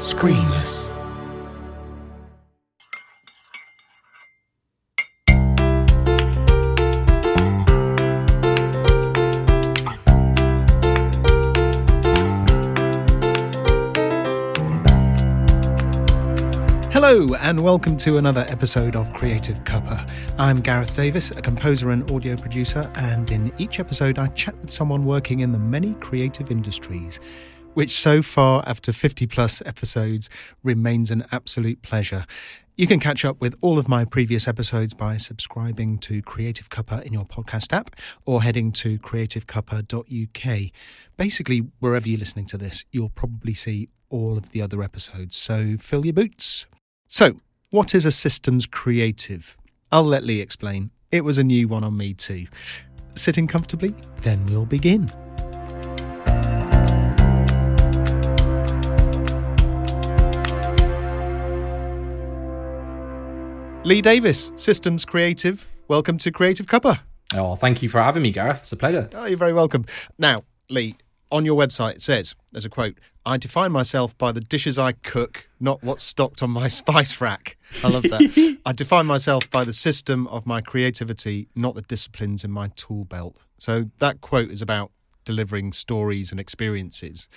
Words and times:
Screenless. 0.00 0.96
Hello, 16.90 17.34
and 17.34 17.60
welcome 17.62 17.98
to 17.98 18.16
another 18.16 18.46
episode 18.48 18.96
of 18.96 19.12
Creative 19.12 19.62
Cuppa. 19.64 20.08
I'm 20.38 20.60
Gareth 20.60 20.96
Davis, 20.96 21.30
a 21.32 21.42
composer 21.42 21.90
and 21.90 22.10
audio 22.10 22.36
producer, 22.36 22.90
and 22.94 23.30
in 23.30 23.52
each 23.58 23.78
episode, 23.78 24.18
I 24.18 24.28
chat 24.28 24.58
with 24.62 24.70
someone 24.70 25.04
working 25.04 25.40
in 25.40 25.52
the 25.52 25.58
many 25.58 25.92
creative 26.00 26.50
industries, 26.50 27.20
which 27.74 27.90
so 27.90 28.22
far, 28.22 28.62
after 28.66 28.92
50 28.92 29.26
plus 29.26 29.62
episodes, 29.64 30.28
remains 30.62 31.10
an 31.10 31.24
absolute 31.32 31.82
pleasure. 31.82 32.24
You 32.76 32.86
can 32.86 32.98
catch 32.98 33.24
up 33.24 33.40
with 33.40 33.54
all 33.60 33.78
of 33.78 33.88
my 33.88 34.04
previous 34.04 34.48
episodes 34.48 34.94
by 34.94 35.18
subscribing 35.18 35.98
to 35.98 36.22
Creative 36.22 36.68
Cuppa 36.70 37.02
in 37.02 37.12
your 37.12 37.26
podcast 37.26 37.72
app 37.74 37.94
or 38.24 38.42
heading 38.42 38.72
to 38.72 38.98
creativecuppa.uk. 38.98 40.70
Basically, 41.16 41.58
wherever 41.78 42.08
you're 42.08 42.18
listening 42.18 42.46
to 42.46 42.56
this, 42.56 42.86
you'll 42.90 43.10
probably 43.10 43.52
see 43.52 43.90
all 44.08 44.38
of 44.38 44.50
the 44.50 44.62
other 44.62 44.82
episodes, 44.82 45.36
so 45.36 45.76
fill 45.78 46.04
your 46.04 46.14
boots. 46.14 46.66
So, 47.06 47.40
what 47.70 47.94
is 47.94 48.06
a 48.06 48.10
systems 48.10 48.66
creative? 48.66 49.56
I'll 49.92 50.04
let 50.04 50.24
Lee 50.24 50.40
explain. 50.40 50.90
It 51.12 51.22
was 51.22 51.38
a 51.38 51.44
new 51.44 51.68
one 51.68 51.84
on 51.84 51.96
me 51.96 52.14
too. 52.14 52.46
Sitting 53.14 53.46
comfortably? 53.46 53.94
Then 54.22 54.44
we'll 54.46 54.66
begin. 54.66 55.12
Lee 63.82 64.02
Davis, 64.02 64.52
systems 64.56 65.04
creative. 65.04 65.66
Welcome 65.88 66.18
to 66.18 66.30
Creative 66.30 66.66
Cuppa. 66.66 67.00
Oh, 67.34 67.54
thank 67.56 67.82
you 67.82 67.88
for 67.88 68.00
having 68.02 68.22
me, 68.22 68.30
Gareth. 68.30 68.58
It's 68.58 68.72
a 68.72 68.76
pleasure. 68.76 69.08
Oh, 69.14 69.24
you're 69.24 69.38
very 69.38 69.52
welcome. 69.54 69.86
Now, 70.18 70.42
Lee, 70.68 70.96
on 71.32 71.44
your 71.46 71.58
website 71.58 71.94
it 71.94 72.02
says, 72.02 72.34
there's 72.52 72.64
a 72.66 72.68
quote, 72.68 72.98
I 73.24 73.38
define 73.38 73.72
myself 73.72 74.16
by 74.18 74.32
the 74.32 74.40
dishes 74.40 74.78
I 74.78 74.92
cook, 74.92 75.48
not 75.60 75.82
what's 75.82 76.04
stocked 76.04 76.42
on 76.42 76.50
my 76.50 76.68
spice 76.80 77.20
rack. 77.20 77.56
I 77.82 77.88
love 77.88 78.02
that. 78.02 78.58
I 78.66 78.72
define 78.72 79.06
myself 79.06 79.48
by 79.50 79.64
the 79.64 79.72
system 79.72 80.26
of 80.26 80.46
my 80.46 80.60
creativity, 80.60 81.48
not 81.54 81.74
the 81.74 81.82
disciplines 81.82 82.44
in 82.44 82.50
my 82.50 82.68
tool 82.76 83.04
belt. 83.04 83.36
So 83.58 83.84
that 83.98 84.20
quote 84.20 84.50
is 84.50 84.60
about 84.60 84.92
delivering 85.24 85.72
stories 85.72 86.30
and 86.32 86.38
experiences. 86.40 87.28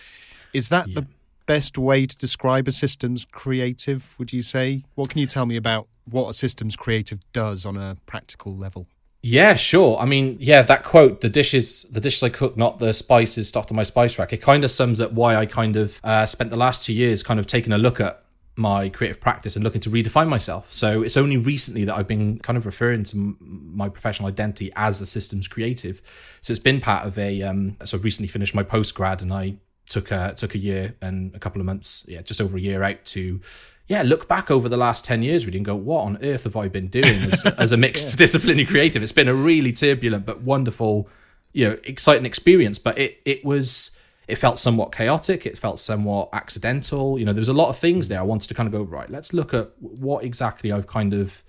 Is 0.53 0.69
that 0.69 0.87
Yeah. 0.89 1.01
the 1.01 1.07
best 1.45 1.77
way 1.77 2.05
to 2.05 2.15
describe 2.17 2.67
a 2.67 2.71
systems 2.71 3.25
creative, 3.31 4.15
would 4.17 4.33
you 4.33 4.41
say? 4.41 4.83
What 4.95 5.09
can 5.09 5.19
you 5.19 5.27
tell 5.27 5.45
me 5.45 5.55
about 5.55 5.87
what 6.05 6.29
a 6.29 6.33
systems 6.33 6.75
creative 6.75 7.19
does 7.31 7.65
on 7.65 7.77
a 7.77 7.97
practical 8.05 8.55
level? 8.55 8.87
Yeah, 9.25 9.55
sure. 9.55 9.97
I 9.99 10.05
mean, 10.05 10.35
yeah, 10.39 10.63
that 10.63 10.83
quote, 10.83 11.21
the 11.21 11.29
dishes, 11.29 11.83
the 11.85 12.01
dishes 12.01 12.23
I 12.23 12.29
cook, 12.29 12.57
not 12.57 12.79
the 12.79 12.93
spices 12.93 13.47
stocked 13.47 13.71
on 13.71 13.77
my 13.77 13.83
spice 13.83 14.19
rack. 14.19 14.33
It 14.33 14.41
kind 14.41 14.65
of 14.65 14.71
sums 14.71 14.99
up 14.99 15.13
why 15.13 15.35
I 15.35 15.45
kind 15.45 15.77
of 15.77 16.01
uh, 16.03 16.25
spent 16.25 16.49
the 16.49 16.57
last 16.57 16.85
two 16.85 16.93
years 16.93 17.23
kind 17.23 17.39
of 17.39 17.45
taking 17.45 17.71
a 17.71 17.77
look 17.77 18.01
at 18.01 18.23
my 18.55 18.89
creative 18.89 19.19
practice 19.19 19.55
and 19.55 19.63
looking 19.63 19.81
to 19.81 19.89
redefine 19.89 20.27
myself. 20.27 20.71
So 20.71 21.01
it's 21.03 21.15
only 21.15 21.37
recently 21.37 21.85
that 21.85 21.95
I've 21.95 22.07
been 22.07 22.37
kind 22.39 22.57
of 22.57 22.65
referring 22.65 23.03
to 23.05 23.35
my 23.39 23.87
professional 23.89 24.27
identity 24.27 24.71
as 24.75 24.99
a 24.99 25.05
systems 25.05 25.47
creative. 25.47 26.01
So 26.41 26.51
it's 26.51 26.59
been 26.59 26.81
part 26.81 27.05
of 27.05 27.17
a. 27.17 27.41
Um, 27.43 27.77
so 27.85 27.97
I've 27.97 28.03
recently 28.03 28.27
finished 28.27 28.53
my 28.53 28.63
post 28.63 28.93
grad, 28.93 29.21
and 29.21 29.33
I 29.33 29.55
took 29.89 30.11
a 30.11 30.33
took 30.35 30.53
a 30.53 30.57
year 30.57 30.95
and 31.01 31.33
a 31.33 31.39
couple 31.39 31.61
of 31.61 31.65
months, 31.65 32.05
yeah, 32.07 32.21
just 32.21 32.41
over 32.41 32.57
a 32.57 32.61
year 32.61 32.83
out 32.83 33.05
to. 33.05 33.39
Yeah, 33.87 34.01
look 34.01 34.29
back 34.29 34.49
over 34.49 34.69
the 34.69 34.77
last 34.77 35.03
10 35.03 35.23
years 35.23 35.45
really 35.45 35.57
and 35.57 35.65
go, 35.65 35.75
what 35.75 36.03
on 36.03 36.17
earth 36.23 36.45
have 36.45 36.55
I 36.55 36.69
been 36.69 36.87
doing 36.87 37.05
as, 37.05 37.45
as 37.57 37.71
a 37.73 37.77
mixed 37.77 38.17
disciplinary 38.17 38.65
creative? 38.65 39.03
It's 39.03 39.11
been 39.11 39.27
a 39.27 39.33
really 39.33 39.73
turbulent 39.73 40.25
but 40.25 40.41
wonderful, 40.41 41.09
you 41.51 41.67
know, 41.67 41.77
exciting 41.83 42.25
experience. 42.25 42.79
But 42.79 42.97
it 42.97 43.21
it 43.25 43.43
was 43.43 43.97
it 44.27 44.35
felt 44.35 44.57
somewhat 44.59 44.93
chaotic. 44.93 45.45
It 45.45 45.57
felt 45.57 45.79
somewhat 45.79 46.29
accidental. 46.31 47.19
You 47.19 47.25
know, 47.25 47.33
there 47.33 47.41
was 47.41 47.49
a 47.49 47.53
lot 47.53 47.69
of 47.69 47.77
things 47.77 48.07
there. 48.07 48.19
I 48.19 48.23
wanted 48.23 48.47
to 48.47 48.53
kind 48.53 48.67
of 48.67 48.73
go 48.73 48.83
right. 48.83 49.09
Let's 49.09 49.33
look 49.33 49.53
at 49.53 49.71
what 49.79 50.23
exactly 50.23 50.71
I've 50.71 50.87
kind 50.87 51.13
of, 51.13 51.43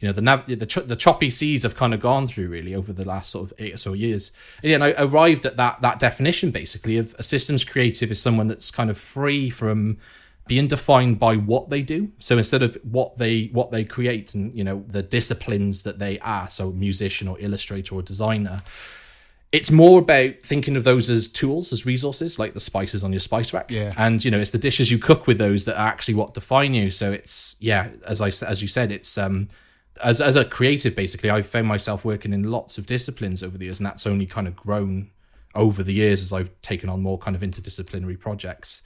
you 0.00 0.08
know, 0.08 0.12
the 0.12 0.20
nav- 0.20 0.46
the 0.46 0.66
ch- 0.66 0.86
the 0.86 0.96
choppy 0.96 1.30
seas 1.30 1.64
I've 1.64 1.76
kind 1.76 1.94
of 1.94 2.00
gone 2.00 2.26
through 2.26 2.48
really 2.48 2.74
over 2.74 2.92
the 2.92 3.06
last 3.06 3.30
sort 3.30 3.50
of 3.50 3.58
eight 3.58 3.74
or 3.74 3.78
so 3.78 3.94
years. 3.94 4.32
And, 4.62 4.70
yeah, 4.70 4.74
and 4.74 4.84
I 4.84 4.94
arrived 4.98 5.46
at 5.46 5.56
that 5.56 5.80
that 5.80 5.98
definition 5.98 6.50
basically 6.50 6.98
of 6.98 7.14
a 7.18 7.22
systems 7.22 7.64
creative 7.64 8.10
is 8.10 8.20
someone 8.20 8.48
that's 8.48 8.70
kind 8.70 8.90
of 8.90 8.98
free 8.98 9.48
from 9.48 9.96
being 10.50 10.66
defined 10.66 11.16
by 11.16 11.36
what 11.36 11.70
they 11.70 11.80
do. 11.80 12.10
So 12.18 12.36
instead 12.36 12.60
of 12.60 12.76
what 12.82 13.18
they 13.18 13.50
what 13.52 13.70
they 13.70 13.84
create 13.84 14.34
and 14.34 14.52
you 14.52 14.64
know 14.64 14.84
the 14.88 15.00
disciplines 15.00 15.84
that 15.84 16.00
they 16.00 16.18
are, 16.18 16.48
so 16.48 16.72
musician 16.72 17.28
or 17.28 17.38
illustrator 17.38 17.94
or 17.94 18.02
designer, 18.02 18.60
it's 19.52 19.70
more 19.70 20.00
about 20.00 20.42
thinking 20.42 20.74
of 20.74 20.82
those 20.82 21.08
as 21.08 21.28
tools, 21.28 21.72
as 21.72 21.86
resources, 21.86 22.36
like 22.40 22.52
the 22.52 22.58
spices 22.58 23.04
on 23.04 23.12
your 23.12 23.20
spice 23.20 23.52
rack. 23.52 23.70
Yeah. 23.70 23.94
And 23.96 24.24
you 24.24 24.32
know, 24.32 24.40
it's 24.40 24.50
the 24.50 24.58
dishes 24.58 24.90
you 24.90 24.98
cook 24.98 25.28
with 25.28 25.38
those 25.38 25.66
that 25.66 25.78
are 25.78 25.86
actually 25.86 26.14
what 26.14 26.34
define 26.34 26.74
you. 26.74 26.90
So 26.90 27.12
it's 27.12 27.54
yeah, 27.60 27.90
as 28.04 28.20
I 28.20 28.32
as 28.44 28.60
you 28.60 28.66
said, 28.66 28.90
it's 28.90 29.16
um 29.16 29.50
as 30.02 30.20
as 30.20 30.34
a 30.34 30.44
creative 30.44 30.96
basically, 30.96 31.30
I've 31.30 31.46
found 31.46 31.68
myself 31.68 32.04
working 32.04 32.32
in 32.32 32.50
lots 32.50 32.76
of 32.76 32.86
disciplines 32.86 33.44
over 33.44 33.56
the 33.56 33.66
years, 33.66 33.78
and 33.78 33.86
that's 33.86 34.04
only 34.04 34.26
kind 34.26 34.48
of 34.48 34.56
grown 34.56 35.12
over 35.54 35.84
the 35.84 35.94
years 35.94 36.22
as 36.22 36.32
I've 36.32 36.50
taken 36.60 36.88
on 36.88 37.02
more 37.02 37.18
kind 37.18 37.36
of 37.36 37.42
interdisciplinary 37.42 38.18
projects. 38.18 38.82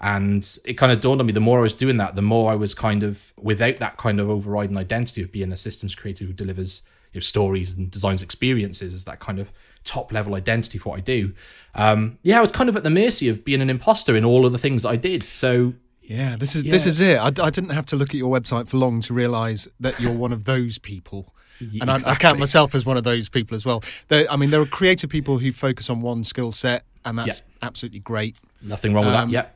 And 0.00 0.46
it 0.66 0.74
kind 0.74 0.90
of 0.92 1.00
dawned 1.00 1.20
on 1.20 1.26
me 1.26 1.32
the 1.32 1.40
more 1.40 1.58
I 1.58 1.62
was 1.62 1.74
doing 1.74 1.98
that, 1.98 2.16
the 2.16 2.22
more 2.22 2.50
I 2.50 2.54
was 2.54 2.74
kind 2.74 3.02
of 3.02 3.34
without 3.36 3.76
that 3.78 3.96
kind 3.98 4.18
of 4.18 4.30
overriding 4.30 4.76
identity 4.76 5.22
of 5.22 5.30
being 5.30 5.52
a 5.52 5.56
systems 5.56 5.94
creator 5.94 6.24
who 6.24 6.32
delivers 6.32 6.82
you 7.12 7.18
know, 7.18 7.20
stories 7.20 7.76
and 7.76 7.90
designs 7.90 8.22
experiences 8.22 8.94
as 8.94 9.04
that 9.04 9.20
kind 9.20 9.38
of 9.38 9.52
top 9.84 10.12
level 10.12 10.34
identity 10.34 10.78
for 10.78 10.90
what 10.90 10.98
I 10.98 11.00
do. 11.02 11.32
Um, 11.74 12.18
yeah, 12.22 12.38
I 12.38 12.40
was 12.40 12.50
kind 12.50 12.68
of 12.68 12.76
at 12.76 12.82
the 12.82 12.90
mercy 12.90 13.28
of 13.28 13.44
being 13.44 13.60
an 13.60 13.68
imposter 13.68 14.16
in 14.16 14.24
all 14.24 14.46
of 14.46 14.52
the 14.52 14.58
things 14.58 14.86
I 14.86 14.96
did. 14.96 15.22
So 15.24 15.74
Yeah, 16.02 16.36
this 16.36 16.54
is 16.56 16.64
this 16.64 16.86
is 16.86 16.98
it. 17.00 17.18
I, 17.18 17.26
I 17.26 17.50
didn't 17.50 17.70
have 17.70 17.86
to 17.86 17.96
look 17.96 18.08
at 18.10 18.14
your 18.16 18.30
website 18.40 18.68
for 18.68 18.78
long 18.78 19.00
to 19.02 19.12
realise 19.14 19.68
that 19.80 20.00
you're 20.00 20.12
one 20.12 20.32
of 20.32 20.44
those 20.44 20.78
people, 20.78 21.34
and 21.60 21.90
I, 21.90 21.98
I 22.06 22.14
count 22.14 22.38
myself 22.38 22.74
as 22.74 22.86
one 22.86 22.96
of 22.96 23.04
those 23.04 23.28
people 23.28 23.54
as 23.54 23.66
well. 23.66 23.82
There, 24.08 24.26
I 24.30 24.36
mean, 24.36 24.50
there 24.50 24.60
are 24.62 24.66
creative 24.66 25.10
people 25.10 25.38
who 25.38 25.52
focus 25.52 25.90
on 25.90 26.00
one 26.00 26.24
skill 26.24 26.52
set, 26.52 26.84
and 27.04 27.18
that's 27.18 27.42
absolutely 27.62 28.00
great. 28.00 28.40
nothing 28.62 28.94
wrong 28.94 29.04
with 29.06 29.14
Um, 29.14 29.30
that. 29.30 29.34
Yeah. 29.34 29.46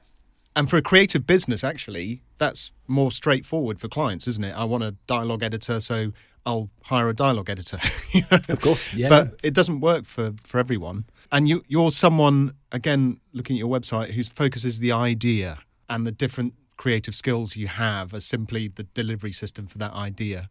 And 0.57 0.71
for 0.71 0.77
a 0.77 0.83
creative 0.83 1.27
business, 1.27 1.65
actually, 1.65 2.23
that's 2.39 2.73
more 2.87 3.11
straightforward 3.11 3.81
for 3.81 3.89
clients, 3.89 4.29
isn't 4.29 4.45
it? 4.45 4.53
I 4.57 4.65
want 4.65 4.85
a 4.85 4.93
dialogue 5.07 5.43
editor, 5.43 5.81
so 5.81 6.13
I'll 6.47 6.71
hire 6.85 7.09
a 7.09 7.15
dialogue 7.15 7.51
editor. 7.51 7.79
you 8.13 8.23
know? 8.31 8.39
Of 8.49 8.61
course. 8.61 8.93
Yeah. 8.95 9.09
but 9.09 9.41
it 9.43 9.53
doesn't 9.55 9.81
work 9.81 10.05
for 10.05 10.33
for 10.47 10.59
everyone. 10.59 11.07
And 11.33 11.49
you 11.49 11.65
you're 11.67 11.91
someone 11.91 12.55
again 12.71 13.19
looking 13.33 13.57
at 13.57 13.59
your 13.59 13.69
website 13.69 14.11
whose 14.13 14.29
focus 14.29 14.65
is 14.65 14.79
the 14.79 14.93
idea 14.93 15.59
and 15.89 16.07
the 16.07 16.13
different 16.13 16.55
creative 16.77 17.15
skills 17.15 17.57
you 17.57 17.67
have 17.69 18.13
as 18.15 18.25
simply 18.25 18.69
the 18.69 18.83
delivery 18.85 19.33
system 19.33 19.67
for 19.67 19.79
that 19.79 19.93
idea. 19.93 20.49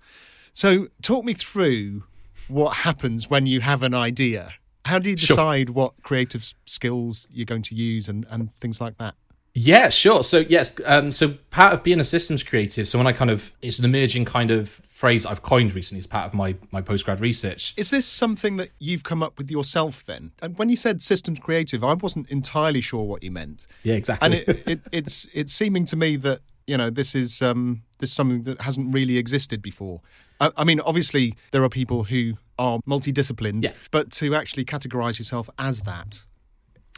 So 0.53 0.87
talk 1.01 1.23
me 1.25 1.33
through 1.33 2.03
what 2.47 2.77
happens 2.77 3.29
when 3.29 3.45
you 3.47 3.61
have 3.61 3.83
an 3.83 3.93
idea. 3.93 4.53
How 4.85 4.99
do 4.99 5.09
you 5.09 5.17
Sure. 5.17 5.35
decide 5.35 5.69
what 5.69 5.93
creative 6.03 6.43
skills 6.65 7.27
you're 7.31 7.45
going 7.45 7.61
to 7.63 7.75
use 7.75 8.09
and, 8.09 8.25
and 8.29 8.53
things 8.55 8.81
like 8.81 8.97
that? 8.97 9.15
Yeah, 9.55 9.89
sure. 9.89 10.23
So 10.23 10.39
yes, 10.39 10.71
um, 10.85 11.11
so 11.11 11.35
part 11.51 11.73
of 11.73 11.83
being 11.83 11.99
a 11.99 12.03
systems 12.03 12.41
creative. 12.41 12.87
So 12.87 12.97
when 12.97 13.05
I 13.05 13.11
kind 13.11 13.29
of, 13.29 13.53
it's 13.61 13.77
an 13.77 13.85
emerging 13.85 14.25
kind 14.25 14.49
of 14.49 14.69
phrase 14.69 15.25
I've 15.27 15.43
coined 15.43 15.75
recently 15.75 15.99
as 15.99 16.07
part 16.07 16.25
of 16.25 16.33
my 16.33 16.55
my 16.71 16.81
postgrad 16.81 17.19
research. 17.19 17.73
Is 17.77 17.91
this 17.91 18.07
something 18.07 18.57
that 18.57 18.69
you've 18.79 19.03
come 19.03 19.21
up 19.21 19.37
with 19.37 19.51
yourself 19.51 20.03
then? 20.05 20.31
And 20.41 20.57
when 20.57 20.69
you 20.69 20.75
said 20.75 21.01
systems 21.03 21.39
creative, 21.39 21.83
I 21.83 21.93
wasn't 21.93 22.29
entirely 22.31 22.81
sure 22.81 23.03
what 23.03 23.21
you 23.21 23.29
meant. 23.29 23.67
Yeah, 23.83 23.93
exactly. 23.95 24.25
and 24.25 24.33
it, 24.33 24.67
it, 24.67 24.81
it's 24.91 25.27
it's 25.33 25.53
seeming 25.53 25.85
to 25.85 25.95
me 25.95 26.15
that 26.17 26.39
you 26.65 26.75
know 26.77 26.89
this 26.89 27.13
is 27.13 27.41
um, 27.43 27.83
this 27.99 28.09
is 28.09 28.15
something 28.15 28.43
that 28.43 28.61
hasn't 28.61 28.91
really 28.91 29.17
existed 29.19 29.61
before. 29.61 30.01
I, 30.41 30.49
I 30.57 30.63
mean, 30.63 30.79
obviously 30.79 31.35
there 31.51 31.63
are 31.63 31.69
people 31.69 32.05
who 32.05 32.33
are 32.57 32.79
multidisciplined, 32.87 33.63
Yeah. 33.63 33.71
but 33.91 34.09
to 34.13 34.33
actually 34.33 34.65
categorize 34.65 35.19
yourself 35.19 35.47
as 35.59 35.81
that 35.83 36.25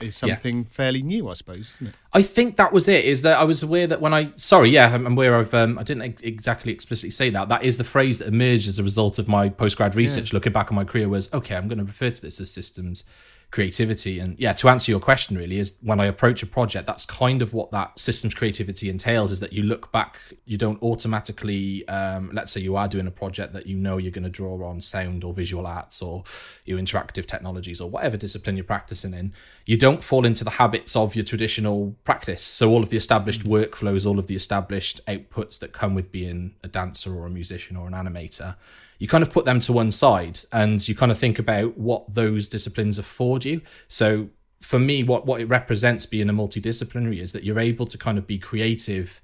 is 0.01 0.21
Yeah. 0.21 0.33
something 0.35 0.65
fairly 0.65 1.01
new, 1.01 1.29
I 1.29 1.33
suppose. 1.33 1.73
Isn't 1.75 1.87
it? 1.87 1.95
I 2.13 2.21
think 2.21 2.57
that 2.57 2.73
was 2.73 2.87
it. 2.87 3.05
Is 3.05 3.21
that 3.21 3.39
I 3.39 3.43
was 3.45 3.63
aware 3.63 3.87
that 3.87 4.01
when 4.01 4.13
I 4.13 4.31
sorry, 4.35 4.69
yeah, 4.69 4.93
I'm 4.93 5.07
aware 5.07 5.35
of. 5.35 5.53
Um, 5.53 5.77
I 5.79 5.83
didn't 5.83 6.03
ex- 6.03 6.21
exactly 6.21 6.73
explicitly 6.73 7.11
say 7.11 7.29
that. 7.29 7.47
That 7.49 7.63
is 7.63 7.77
the 7.77 7.83
phrase 7.85 8.19
that 8.19 8.27
emerged 8.27 8.67
as 8.67 8.77
a 8.79 8.83
result 8.83 9.19
of 9.19 9.27
my 9.27 9.49
postgrad 9.49 9.95
research. 9.95 10.33
Looking 10.33 10.51
back 10.53 10.69
on 10.71 10.75
my 10.75 10.83
career, 10.83 11.07
was 11.07 11.31
okay. 11.33 11.55
I'm 11.55 11.67
going 11.67 11.77
to 11.79 11.85
refer 11.85 12.09
to 12.09 12.21
this 12.21 12.39
as 12.41 12.51
systems 12.51 13.05
creativity. 13.55 14.19
And 14.19 14.37
yeah, 14.37 14.51
to 14.51 14.67
answer 14.67 14.91
your 14.91 14.99
question, 14.99 15.37
really, 15.37 15.59
is 15.59 15.79
when 15.81 16.01
I 16.01 16.07
approach 16.07 16.43
a 16.43 16.45
project, 16.45 16.85
that's 16.85 17.05
kind 17.05 17.41
of 17.41 17.53
what 17.53 17.71
that 17.71 17.97
systems 17.97 18.33
creativity 18.33 18.89
entails 18.89 19.31
is 19.31 19.39
that 19.39 19.53
you 19.53 19.63
look 19.63 19.93
back, 19.93 20.19
you 20.43 20.57
don't 20.57 20.81
automatically, 20.83 21.87
um, 21.87 22.31
let's 22.33 22.51
say 22.51 22.59
you 22.59 22.75
are 22.75 22.89
doing 22.89 23.07
a 23.07 23.11
project 23.11 23.53
that 23.53 23.65
you 23.65 23.77
know 23.77 23.97
you're 23.97 24.11
going 24.11 24.25
to 24.25 24.29
draw 24.29 24.61
on 24.67 24.81
sound 24.81 25.23
or 25.23 25.33
visual 25.33 25.65
arts 25.65 26.01
or 26.01 26.25
your 26.65 26.77
interactive 26.77 27.25
technologies 27.25 27.79
or 27.79 27.89
whatever 27.89 28.17
discipline 28.17 28.57
you're 28.57 28.65
practicing 28.65 29.13
in, 29.13 29.31
you 29.65 29.77
don't 29.77 30.03
fall 30.03 30.25
into 30.25 30.43
the 30.43 30.51
habits 30.51 30.93
of 30.93 31.15
your 31.15 31.23
traditional 31.23 31.95
practice. 32.03 32.43
So 32.43 32.69
all 32.69 32.83
of 32.83 32.89
the 32.89 32.97
established 32.97 33.45
workflows, 33.45 34.05
all 34.05 34.19
of 34.19 34.27
the 34.27 34.35
established 34.35 34.99
outputs 35.07 35.59
that 35.59 35.71
come 35.71 35.95
with 35.95 36.11
being 36.11 36.55
a 36.61 36.67
dancer 36.67 37.15
or 37.15 37.25
a 37.25 37.29
musician 37.29 37.77
or 37.77 37.87
an 37.87 37.93
animator 37.93 38.57
you 38.99 39.07
kind 39.07 39.23
of 39.23 39.29
put 39.29 39.45
them 39.45 39.59
to 39.61 39.73
one 39.73 39.91
side 39.91 40.39
and 40.51 40.87
you 40.87 40.95
kind 40.95 41.11
of 41.11 41.17
think 41.17 41.39
about 41.39 41.77
what 41.77 42.13
those 42.13 42.47
disciplines 42.47 42.97
afford 42.97 43.45
you. 43.45 43.61
So 43.87 44.29
for 44.61 44.79
me, 44.79 45.03
what, 45.03 45.25
what 45.25 45.41
it 45.41 45.45
represents 45.45 46.05
being 46.05 46.29
a 46.29 46.33
multidisciplinary 46.33 47.19
is 47.19 47.31
that 47.33 47.43
you're 47.43 47.59
able 47.59 47.85
to 47.85 47.97
kind 47.97 48.17
of 48.17 48.25
be 48.25 48.37
creative 48.37 49.21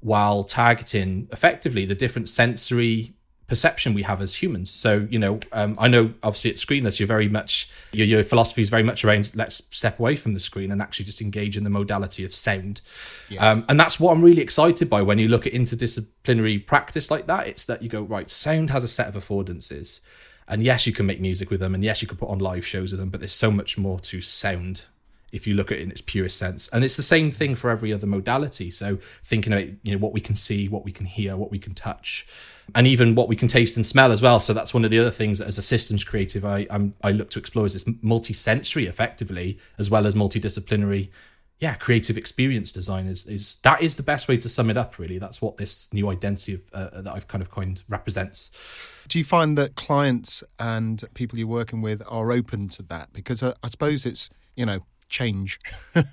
while 0.00 0.42
targeting 0.42 1.28
effectively 1.30 1.84
the 1.84 1.94
different 1.94 2.28
sensory 2.28 3.14
perception 3.52 3.92
we 3.92 4.00
have 4.00 4.22
as 4.22 4.36
humans. 4.36 4.70
So, 4.70 5.06
you 5.10 5.18
know, 5.18 5.38
um, 5.52 5.76
I 5.78 5.86
know 5.86 6.14
obviously 6.22 6.52
at 6.52 6.56
Screenless, 6.56 6.98
you're 6.98 7.06
very 7.06 7.28
much, 7.28 7.68
your, 7.92 8.06
your 8.06 8.22
philosophy 8.22 8.62
is 8.62 8.70
very 8.70 8.82
much 8.82 9.04
around 9.04 9.30
let's 9.34 9.56
step 9.76 9.98
away 9.98 10.16
from 10.16 10.32
the 10.32 10.40
screen 10.40 10.72
and 10.72 10.80
actually 10.80 11.04
just 11.04 11.20
engage 11.20 11.58
in 11.58 11.62
the 11.62 11.68
modality 11.68 12.24
of 12.24 12.32
sound. 12.32 12.80
Yes. 13.28 13.42
Um, 13.42 13.66
and 13.68 13.78
that's 13.78 14.00
what 14.00 14.10
I'm 14.12 14.22
really 14.22 14.40
excited 14.40 14.88
by 14.88 15.02
when 15.02 15.18
you 15.18 15.28
look 15.28 15.46
at 15.46 15.52
interdisciplinary 15.52 16.66
practice 16.66 17.10
like 17.10 17.26
that. 17.26 17.46
It's 17.46 17.66
that 17.66 17.82
you 17.82 17.90
go, 17.90 18.00
right, 18.00 18.30
sound 18.30 18.70
has 18.70 18.84
a 18.84 18.88
set 18.88 19.06
of 19.06 19.22
affordances. 19.22 20.00
And 20.48 20.62
yes, 20.62 20.86
you 20.86 20.94
can 20.94 21.04
make 21.04 21.20
music 21.20 21.50
with 21.50 21.60
them, 21.60 21.74
and 21.74 21.84
yes, 21.84 22.00
you 22.00 22.08
can 22.08 22.16
put 22.16 22.30
on 22.30 22.38
live 22.38 22.66
shows 22.66 22.90
with 22.90 23.00
them, 23.00 23.10
but 23.10 23.20
there's 23.20 23.34
so 23.34 23.50
much 23.50 23.76
more 23.76 24.00
to 24.00 24.22
sound 24.22 24.86
if 25.30 25.46
you 25.46 25.54
look 25.54 25.72
at 25.72 25.78
it 25.78 25.82
in 25.82 25.90
its 25.90 26.00
purest 26.00 26.38
sense. 26.38 26.68
And 26.68 26.84
it's 26.84 26.96
the 26.96 27.02
same 27.02 27.30
thing 27.30 27.54
for 27.54 27.70
every 27.70 27.92
other 27.92 28.06
modality. 28.06 28.70
So 28.70 28.96
thinking 29.22 29.52
about 29.52 29.68
you 29.82 29.92
know 29.92 29.98
what 29.98 30.12
we 30.12 30.20
can 30.20 30.34
see, 30.36 30.68
what 30.68 30.84
we 30.84 30.92
can 30.92 31.06
hear, 31.06 31.36
what 31.36 31.50
we 31.50 31.58
can 31.58 31.74
touch, 31.74 32.26
and 32.74 32.86
even 32.86 33.14
what 33.14 33.28
we 33.28 33.36
can 33.36 33.48
taste 33.48 33.76
and 33.76 33.84
smell 33.84 34.12
as 34.12 34.22
well. 34.22 34.40
So 34.40 34.52
that's 34.52 34.72
one 34.72 34.84
of 34.84 34.90
the 34.90 34.98
other 34.98 35.10
things 35.10 35.38
that 35.38 35.48
as 35.48 35.58
a 35.58 35.62
systems 35.62 36.04
creative 36.04 36.44
I 36.44 36.66
I'm, 36.70 36.94
i 37.02 37.10
look 37.10 37.30
to 37.30 37.38
explore 37.38 37.66
is 37.66 37.72
this 37.72 37.88
multi-sensory 38.02 38.86
effectively 38.86 39.58
as 39.78 39.90
well 39.90 40.06
as 40.06 40.14
multidisciplinary. 40.14 41.10
Yeah, 41.58 41.74
creative 41.74 42.18
experience 42.18 42.72
design 42.72 43.06
is, 43.06 43.26
is 43.26 43.56
that 43.62 43.82
is 43.82 43.94
the 43.94 44.02
best 44.02 44.26
way 44.26 44.36
to 44.38 44.48
sum 44.48 44.68
it 44.68 44.76
up. 44.76 44.98
Really, 44.98 45.18
that's 45.18 45.40
what 45.40 45.58
this 45.58 45.92
new 45.94 46.10
identity 46.10 46.54
of, 46.54 46.62
uh, 46.72 47.02
that 47.02 47.12
I've 47.14 47.28
kind 47.28 47.40
of 47.40 47.50
coined 47.50 47.84
represents. 47.88 49.04
Do 49.08 49.18
you 49.18 49.24
find 49.24 49.56
that 49.58 49.76
clients 49.76 50.42
and 50.58 51.04
people 51.14 51.38
you're 51.38 51.46
working 51.46 51.80
with 51.80 52.02
are 52.08 52.32
open 52.32 52.68
to 52.70 52.82
that? 52.84 53.12
Because 53.12 53.44
I, 53.44 53.54
I 53.62 53.68
suppose 53.68 54.06
it's 54.06 54.28
you 54.56 54.66
know 54.66 54.80
change. 55.08 55.60
people 55.94 56.04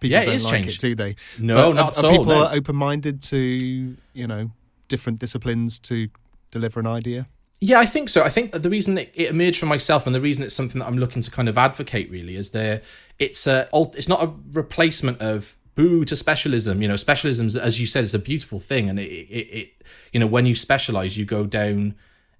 yeah, 0.00 0.24
don't 0.24 0.42
like 0.42 0.52
changed. 0.52 0.82
it, 0.82 0.88
do 0.88 0.94
they? 0.96 1.14
No, 1.38 1.70
but 1.70 1.74
not 1.74 1.98
are, 1.98 2.06
are 2.06 2.10
people 2.10 2.26
no. 2.26 2.50
open 2.50 2.74
minded 2.74 3.22
to 3.22 3.38
you 3.38 4.26
know 4.26 4.50
different 4.88 5.18
disciplines 5.18 5.78
to 5.80 6.08
deliver 6.50 6.80
an 6.80 6.86
idea? 6.86 7.28
Yeah, 7.60 7.80
I 7.80 7.86
think 7.86 8.08
so. 8.08 8.22
I 8.22 8.28
think 8.28 8.52
the 8.52 8.70
reason 8.70 8.98
it, 8.98 9.12
it, 9.14 9.30
emerged 9.30 9.58
for 9.58 9.66
myself, 9.66 10.06
and 10.06 10.14
the 10.14 10.20
reason 10.20 10.44
it's 10.44 10.54
something 10.54 10.78
that 10.78 10.86
I'm 10.86 10.98
looking 10.98 11.22
to 11.22 11.30
kind 11.30 11.48
of 11.48 11.58
advocate, 11.58 12.10
really, 12.10 12.36
is 12.36 12.50
there. 12.50 12.82
It's 13.18 13.46
a. 13.46 13.68
It's 13.72 14.08
not 14.08 14.22
a 14.22 14.32
replacement 14.52 15.20
of 15.20 15.56
boo 15.74 16.04
to 16.04 16.14
specialism. 16.14 16.82
You 16.82 16.88
know, 16.88 16.94
specialisms, 16.94 17.58
as 17.58 17.80
you 17.80 17.86
said, 17.86 18.04
is 18.04 18.14
a 18.14 18.18
beautiful 18.18 18.60
thing, 18.60 18.88
and 18.88 18.98
it, 19.00 19.10
it, 19.10 19.46
it 19.58 19.82
you 20.12 20.20
know, 20.20 20.26
when 20.26 20.46
you 20.46 20.54
specialize, 20.54 21.16
you 21.16 21.24
go 21.24 21.46
down. 21.46 21.96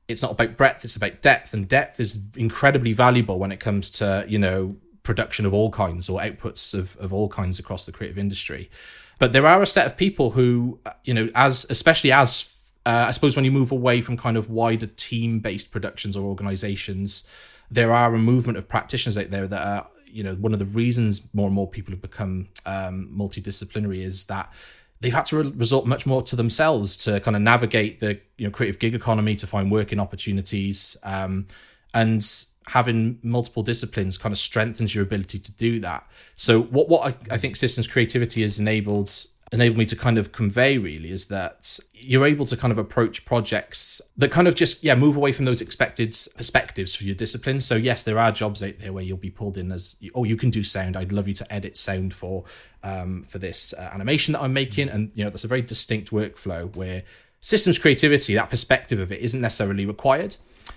It's 0.06 0.22
not 0.22 0.30
about 0.30 0.56
breadth; 0.56 0.84
it's 0.84 0.96
about 0.96 1.20
depth, 1.20 1.52
and 1.52 1.66
depth 1.68 1.98
is 1.98 2.20
incredibly 2.36 2.92
valuable 2.92 3.40
when 3.40 3.50
it 3.50 3.58
comes 3.58 3.90
to 3.90 4.24
you 4.28 4.38
know 4.38 4.76
production 5.02 5.46
of 5.46 5.54
all 5.54 5.70
kinds 5.70 6.08
or 6.08 6.20
outputs 6.20 6.74
of, 6.74 6.96
of 6.98 7.12
all 7.12 7.28
kinds 7.28 7.58
across 7.58 7.86
the 7.86 7.92
creative 7.92 8.18
industry. 8.18 8.70
But 9.18 9.32
there 9.32 9.46
are 9.46 9.60
a 9.62 9.66
set 9.66 9.86
of 9.86 9.96
people 9.96 10.30
who, 10.30 10.78
you 11.04 11.14
know, 11.14 11.28
as 11.34 11.66
especially 11.70 12.12
as 12.12 12.72
uh, 12.86 13.06
I 13.08 13.10
suppose 13.10 13.36
when 13.36 13.44
you 13.44 13.50
move 13.50 13.72
away 13.72 14.00
from 14.00 14.16
kind 14.16 14.36
of 14.36 14.48
wider 14.48 14.86
team 14.86 15.40
based 15.40 15.72
productions 15.72 16.16
or 16.16 16.24
organizations, 16.24 17.28
there 17.70 17.92
are 17.92 18.14
a 18.14 18.18
movement 18.18 18.56
of 18.56 18.68
practitioners 18.68 19.18
out 19.18 19.30
there 19.30 19.46
that 19.46 19.66
are, 19.66 19.86
you 20.06 20.22
know, 20.22 20.34
one 20.34 20.52
of 20.52 20.58
the 20.58 20.64
reasons 20.64 21.28
more 21.34 21.46
and 21.46 21.54
more 21.54 21.68
people 21.68 21.92
have 21.92 22.00
become 22.00 22.48
um, 22.64 23.12
multidisciplinary 23.14 24.02
is 24.02 24.24
that 24.26 24.52
they've 25.00 25.12
had 25.12 25.26
to 25.26 25.42
re- 25.42 25.52
resort 25.56 25.86
much 25.86 26.06
more 26.06 26.22
to 26.22 26.36
themselves 26.36 26.96
to 26.96 27.20
kind 27.20 27.36
of 27.36 27.42
navigate 27.42 28.00
the 28.00 28.20
you 28.36 28.46
know 28.46 28.50
creative 28.50 28.78
gig 28.78 28.94
economy 28.94 29.34
to 29.34 29.46
find 29.46 29.70
working 29.70 30.00
opportunities 30.00 30.96
um, 31.02 31.46
and 31.94 32.24
having 32.68 33.18
multiple 33.22 33.62
disciplines 33.62 34.18
kind 34.18 34.32
of 34.32 34.38
strengthens 34.38 34.94
your 34.94 35.02
ability 35.02 35.38
to 35.38 35.52
do 35.52 35.80
that. 35.80 36.06
So 36.36 36.62
what 36.62 36.88
what 36.88 37.06
I, 37.06 37.34
I 37.34 37.38
think 37.38 37.56
systems 37.56 37.86
creativity 37.86 38.42
has 38.42 38.58
enabled 38.58 39.10
enabled 39.50 39.78
me 39.78 39.86
to 39.86 39.96
kind 39.96 40.18
of 40.18 40.30
convey 40.30 40.76
really 40.76 41.10
is 41.10 41.28
that 41.28 41.80
you're 41.94 42.26
able 42.26 42.44
to 42.44 42.54
kind 42.54 42.70
of 42.70 42.76
approach 42.76 43.24
projects 43.24 44.02
that 44.14 44.30
kind 44.30 44.46
of 44.46 44.54
just 44.54 44.84
yeah 44.84 44.94
move 44.94 45.16
away 45.16 45.32
from 45.32 45.46
those 45.46 45.62
expected 45.62 46.10
perspectives 46.36 46.94
for 46.94 47.04
your 47.04 47.14
discipline. 47.14 47.60
So 47.60 47.74
yes 47.74 48.02
there 48.02 48.18
are 48.18 48.30
jobs 48.30 48.62
out 48.62 48.78
there 48.78 48.92
where 48.92 49.02
you'll 49.02 49.16
be 49.16 49.30
pulled 49.30 49.56
in 49.56 49.72
as 49.72 49.96
oh 50.14 50.24
you 50.24 50.36
can 50.36 50.50
do 50.50 50.62
sound. 50.62 50.96
I'd 50.96 51.12
love 51.12 51.28
you 51.28 51.34
to 51.34 51.52
edit 51.52 51.76
sound 51.76 52.12
for 52.12 52.44
um, 52.82 53.24
for 53.24 53.38
this 53.38 53.74
uh, 53.74 53.90
animation 53.92 54.32
that 54.32 54.42
i'm 54.42 54.52
making. 54.52 54.88
And 54.88 55.10
you 55.14 55.24
know 55.24 55.30
that's 55.30 55.44
a 55.44 55.48
very 55.48 55.62
distinct 55.62 56.10
workflow 56.10 56.74
where 56.76 57.02
systems 57.40 57.78
creativity 57.78 58.34
that 58.34 58.50
perspective 58.50 59.00
of 59.00 59.12
it 59.12 59.20
isn't 59.20 59.40
necessarily 59.40 59.86
required 59.86 60.36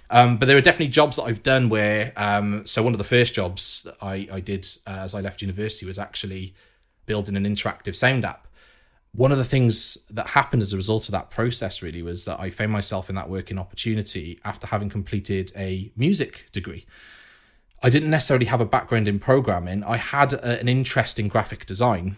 um, 0.10 0.38
but 0.38 0.48
there 0.48 0.58
are 0.58 0.62
definitely 0.62 0.90
jobs 0.90 1.16
that 1.18 1.24
I've 1.24 1.44
done 1.44 1.70
where, 1.70 2.12
um, 2.16 2.66
so 2.66 2.84
one 2.84 2.94
of 2.94 2.98
the 2.98 3.04
first 3.04 3.34
jobs 3.34 3.84
that 3.84 3.96
I, 4.02 4.28
I 4.32 4.40
did 4.40 4.66
uh, 4.88 5.00
as 5.02 5.16
I 5.16 5.22
left 5.22 5.42
university 5.42 5.86
was 5.86 5.98
actually 5.98 6.54
building 7.06 7.36
an 7.36 7.46
interactive 7.46 7.96
sound 7.96 8.26
app. 8.26 8.48
One 9.14 9.32
of 9.32 9.38
the 9.38 9.46
things 9.46 10.06
that 10.08 10.28
happened 10.28 10.62
as 10.62 10.74
a 10.74 10.78
result 10.78 11.08
of 11.10 11.14
that 11.14 11.30
process 11.30 11.82
really 11.82 12.02
was 12.02 12.26
that 12.26 12.40
I 12.40 12.50
found 12.50 12.72
myself 12.72 13.10
in 13.10 13.16
that 13.16 13.30
working 13.30 13.58
opportunity 13.58 14.40
after 14.46 14.68
having 14.68 14.90
completed 14.90 15.52
a 15.56 15.92
music 15.96 16.46
degree. 16.52 16.86
I 17.84 17.90
didn't 17.90 18.10
necessarily 18.10 18.46
have 18.46 18.62
a 18.62 18.66
background 18.66 19.08
in 19.08 19.20
programming. 19.20 19.84
I 19.84 19.98
had 19.98 20.34
a, 20.34 20.60
an 20.60 20.70
interest 20.70 21.20
in 21.20 21.28
graphic 21.28 21.66
design. 21.66 22.16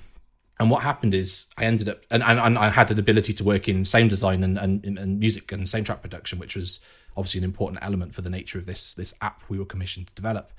And 0.59 0.69
what 0.69 0.83
happened 0.83 1.13
is 1.13 1.51
I 1.57 1.65
ended 1.65 1.89
up, 1.89 2.01
and, 2.11 2.23
and, 2.23 2.39
and 2.39 2.57
I 2.57 2.69
had 2.69 2.91
an 2.91 2.99
ability 2.99 3.33
to 3.33 3.43
work 3.43 3.67
in 3.67 3.83
sound 3.85 4.09
design 4.11 4.43
and, 4.43 4.57
and, 4.57 4.85
and 4.85 5.19
music 5.19 5.51
and 5.51 5.63
soundtrack 5.63 6.01
production, 6.01 6.37
which 6.37 6.55
was 6.55 6.85
obviously 7.17 7.39
an 7.39 7.45
important 7.45 7.83
element 7.83 8.13
for 8.13 8.21
the 8.21 8.29
nature 8.29 8.57
of 8.57 8.65
this 8.65 8.93
this 8.93 9.13
app 9.21 9.43
we 9.49 9.57
were 9.57 9.65
commissioned 9.65 10.07
to 10.07 10.15
develop. 10.15 10.51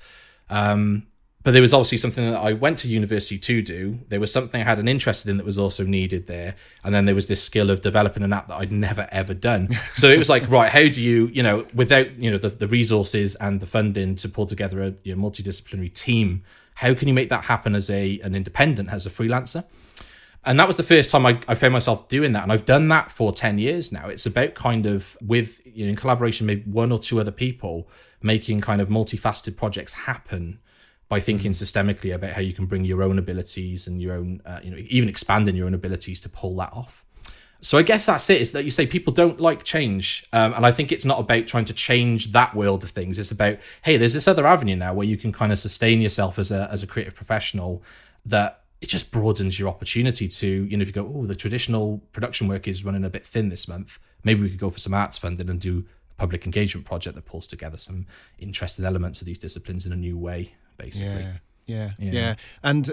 Um, 0.49 1.07
but 1.45 1.51
there 1.51 1.61
was 1.61 1.75
obviously 1.75 1.99
something 1.99 2.31
that 2.31 2.39
I 2.39 2.53
went 2.53 2.79
to 2.79 2.87
university 2.87 3.37
to 3.37 3.61
do. 3.61 3.99
There 4.09 4.19
was 4.19 4.33
something 4.33 4.59
I 4.59 4.63
had 4.63 4.79
an 4.79 4.87
interest 4.87 5.27
in 5.27 5.37
that 5.37 5.45
was 5.45 5.59
also 5.59 5.83
needed 5.83 6.25
there, 6.25 6.55
and 6.83 6.93
then 6.93 7.05
there 7.05 7.13
was 7.13 7.27
this 7.27 7.41
skill 7.41 7.69
of 7.69 7.81
developing 7.81 8.23
an 8.23 8.33
app 8.33 8.47
that 8.47 8.55
I'd 8.55 8.71
never 8.71 9.07
ever 9.11 9.33
done. 9.33 9.69
So 9.93 10.09
it 10.09 10.17
was 10.17 10.29
like, 10.29 10.49
right, 10.49 10.69
how 10.69 10.89
do 10.89 11.01
you, 11.01 11.27
you 11.27 11.43
know, 11.43 11.67
without 11.73 12.11
you 12.17 12.31
know 12.31 12.37
the, 12.37 12.49
the 12.49 12.67
resources 12.67 13.35
and 13.35 13.59
the 13.59 13.67
funding 13.67 14.15
to 14.15 14.27
pull 14.27 14.47
together 14.47 14.81
a 14.83 14.93
you 15.03 15.15
know, 15.15 15.21
multidisciplinary 15.21 15.93
team, 15.93 16.43
how 16.75 16.93
can 16.93 17.07
you 17.07 17.13
make 17.13 17.29
that 17.29 17.45
happen 17.45 17.75
as 17.75 17.89
a 17.89 18.19
an 18.21 18.35
independent, 18.35 18.91
as 18.91 19.05
a 19.05 19.09
freelancer? 19.09 19.65
and 20.45 20.59
that 20.59 20.67
was 20.67 20.77
the 20.77 20.83
first 20.83 21.11
time 21.11 21.25
I, 21.25 21.39
I, 21.47 21.55
found 21.55 21.73
myself 21.73 22.07
doing 22.07 22.31
that 22.33 22.43
and 22.43 22.51
i've 22.51 22.65
done 22.65 22.87
that 22.89 23.11
for 23.11 23.31
10 23.31 23.57
years 23.57 23.91
now 23.91 24.07
it's 24.07 24.25
about 24.25 24.53
kind 24.53 24.85
of 24.85 25.17
with 25.21 25.61
you 25.65 25.85
know 25.85 25.89
in 25.89 25.95
collaboration 25.95 26.45
maybe 26.45 26.69
one 26.69 26.91
or 26.91 26.99
two 26.99 27.19
other 27.19 27.31
people 27.31 27.89
making 28.21 28.61
kind 28.61 28.81
of 28.81 28.89
multifaceted 28.89 29.57
projects 29.57 29.93
happen 29.93 30.59
by 31.07 31.19
thinking 31.19 31.51
mm. 31.51 31.55
systemically 31.55 32.13
about 32.13 32.31
how 32.31 32.41
you 32.41 32.53
can 32.53 32.65
bring 32.65 32.83
your 32.85 33.03
own 33.03 33.19
abilities 33.19 33.87
and 33.87 34.01
your 34.01 34.15
own 34.15 34.41
uh, 34.45 34.59
you 34.63 34.71
know 34.71 34.77
even 34.87 35.09
expanding 35.09 35.55
your 35.55 35.67
own 35.67 35.73
abilities 35.73 36.19
to 36.21 36.29
pull 36.29 36.55
that 36.55 36.71
off 36.73 37.04
so 37.61 37.77
i 37.77 37.81
guess 37.81 38.05
that's 38.05 38.29
it 38.29 38.41
is 38.41 38.51
that 38.51 38.63
you 38.63 38.71
say 38.71 38.85
people 38.85 39.11
don't 39.11 39.39
like 39.39 39.63
change 39.63 40.25
um, 40.33 40.53
and 40.53 40.65
i 40.65 40.71
think 40.71 40.91
it's 40.91 41.05
not 41.05 41.19
about 41.19 41.47
trying 41.47 41.65
to 41.65 41.73
change 41.73 42.31
that 42.31 42.53
world 42.55 42.83
of 42.83 42.89
things 42.89 43.17
it's 43.17 43.31
about 43.31 43.57
hey 43.83 43.97
there's 43.97 44.13
this 44.13 44.27
other 44.27 44.45
avenue 44.45 44.75
now 44.75 44.93
where 44.93 45.07
you 45.07 45.17
can 45.17 45.31
kind 45.31 45.51
of 45.51 45.59
sustain 45.59 46.01
yourself 46.01 46.37
as 46.37 46.51
a 46.51 46.69
as 46.71 46.83
a 46.83 46.87
creative 46.87 47.15
professional 47.15 47.81
that 48.25 48.65
it 48.81 48.89
just 48.89 49.11
broadens 49.11 49.57
your 49.57 49.69
opportunity 49.69 50.27
to, 50.27 50.47
you 50.47 50.77
know, 50.77 50.81
if 50.81 50.89
you 50.89 50.93
go, 50.93 51.11
oh, 51.15 51.25
the 51.25 51.35
traditional 51.35 52.01
production 52.11 52.47
work 52.47 52.67
is 52.67 52.83
running 52.83 53.03
a 53.03 53.09
bit 53.09 53.25
thin 53.25 53.49
this 53.49 53.67
month, 53.67 53.99
maybe 54.23 54.41
we 54.41 54.49
could 54.49 54.59
go 54.59 54.69
for 54.69 54.79
some 54.79 54.93
arts 54.93 55.17
funding 55.17 55.49
and 55.49 55.59
do 55.59 55.85
a 56.11 56.13
public 56.15 56.45
engagement 56.45 56.85
project 56.85 57.15
that 57.15 57.25
pulls 57.25 57.47
together 57.47 57.77
some 57.77 58.05
interesting 58.37 58.85
elements 58.85 59.21
of 59.21 59.27
these 59.27 59.37
disciplines 59.37 59.85
in 59.85 59.91
a 59.91 59.95
new 59.95 60.17
way, 60.17 60.53
basically. 60.77 61.23
Yeah. 61.23 61.33
Yeah, 61.65 61.89
yeah, 61.97 62.11
yeah, 62.11 62.35
And 62.63 62.89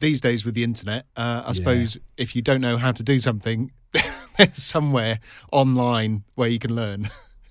these 0.00 0.20
days 0.20 0.44
with 0.44 0.54
the 0.54 0.64
internet, 0.64 1.06
uh, 1.16 1.44
I 1.46 1.52
suppose 1.52 1.96
yeah. 1.96 2.02
if 2.16 2.34
you 2.34 2.42
don't 2.42 2.60
know 2.60 2.76
how 2.76 2.92
to 2.92 3.02
do 3.02 3.18
something, 3.18 3.70
there's 3.92 4.62
somewhere 4.62 5.20
online 5.52 6.24
where 6.34 6.48
you 6.48 6.58
can 6.58 6.74
learn. 6.74 7.04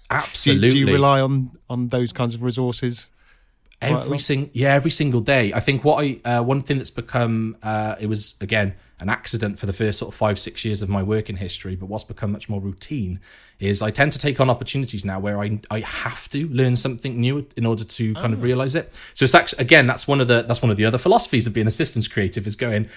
Absolutely. 0.09 0.69
do, 0.69 0.77
you, 0.77 0.85
do, 0.85 0.91
you, 0.91 0.93
rely 0.97 1.21
on 1.21 1.51
on 1.69 1.89
those 1.89 2.11
kinds 2.11 2.35
of 2.35 2.43
resources? 2.43 3.07
Every 3.81 4.19
single 4.19 4.49
yeah, 4.53 4.73
every 4.73 4.91
single 4.91 5.21
day. 5.21 5.53
I 5.53 5.59
think 5.59 5.83
what 5.83 6.03
I 6.03 6.19
uh, 6.23 6.43
one 6.43 6.61
thing 6.61 6.77
that's 6.77 6.89
become 6.89 7.57
uh, 7.61 7.95
it 7.99 8.07
was 8.07 8.35
again 8.41 8.75
an 8.99 9.09
accident 9.09 9.59
for 9.59 9.65
the 9.65 9.73
first 9.73 9.99
sort 9.99 10.13
of 10.13 10.17
five 10.17 10.39
six 10.39 10.63
years 10.63 10.81
of 10.81 10.89
my 10.89 11.03
working 11.03 11.35
history, 11.35 11.75
but 11.75 11.87
what's 11.87 12.05
become 12.05 12.31
much 12.31 12.47
more 12.47 12.61
routine 12.61 13.19
is 13.59 13.81
I 13.81 13.91
tend 13.91 14.13
to 14.13 14.19
take 14.19 14.39
on 14.39 14.49
opportunities 14.49 15.03
now 15.03 15.19
where 15.19 15.39
I 15.39 15.59
I 15.69 15.81
have 15.81 16.29
to 16.29 16.47
learn 16.47 16.77
something 16.77 17.19
new 17.19 17.45
in 17.57 17.65
order 17.65 17.83
to 17.83 18.13
kind 18.15 18.33
of 18.33 18.43
realize 18.43 18.75
it. 18.75 18.93
So 19.13 19.25
it's 19.25 19.35
actually 19.35 19.61
again 19.61 19.87
that's 19.87 20.07
one 20.07 20.21
of 20.21 20.27
the 20.27 20.43
that's 20.43 20.61
one 20.61 20.71
of 20.71 20.77
the 20.77 20.85
other 20.85 20.97
philosophies 20.97 21.45
of 21.45 21.53
being 21.53 21.67
a 21.67 21.71
systems 21.71 22.07
creative 22.07 22.47
is 22.47 22.55
going 22.55 22.87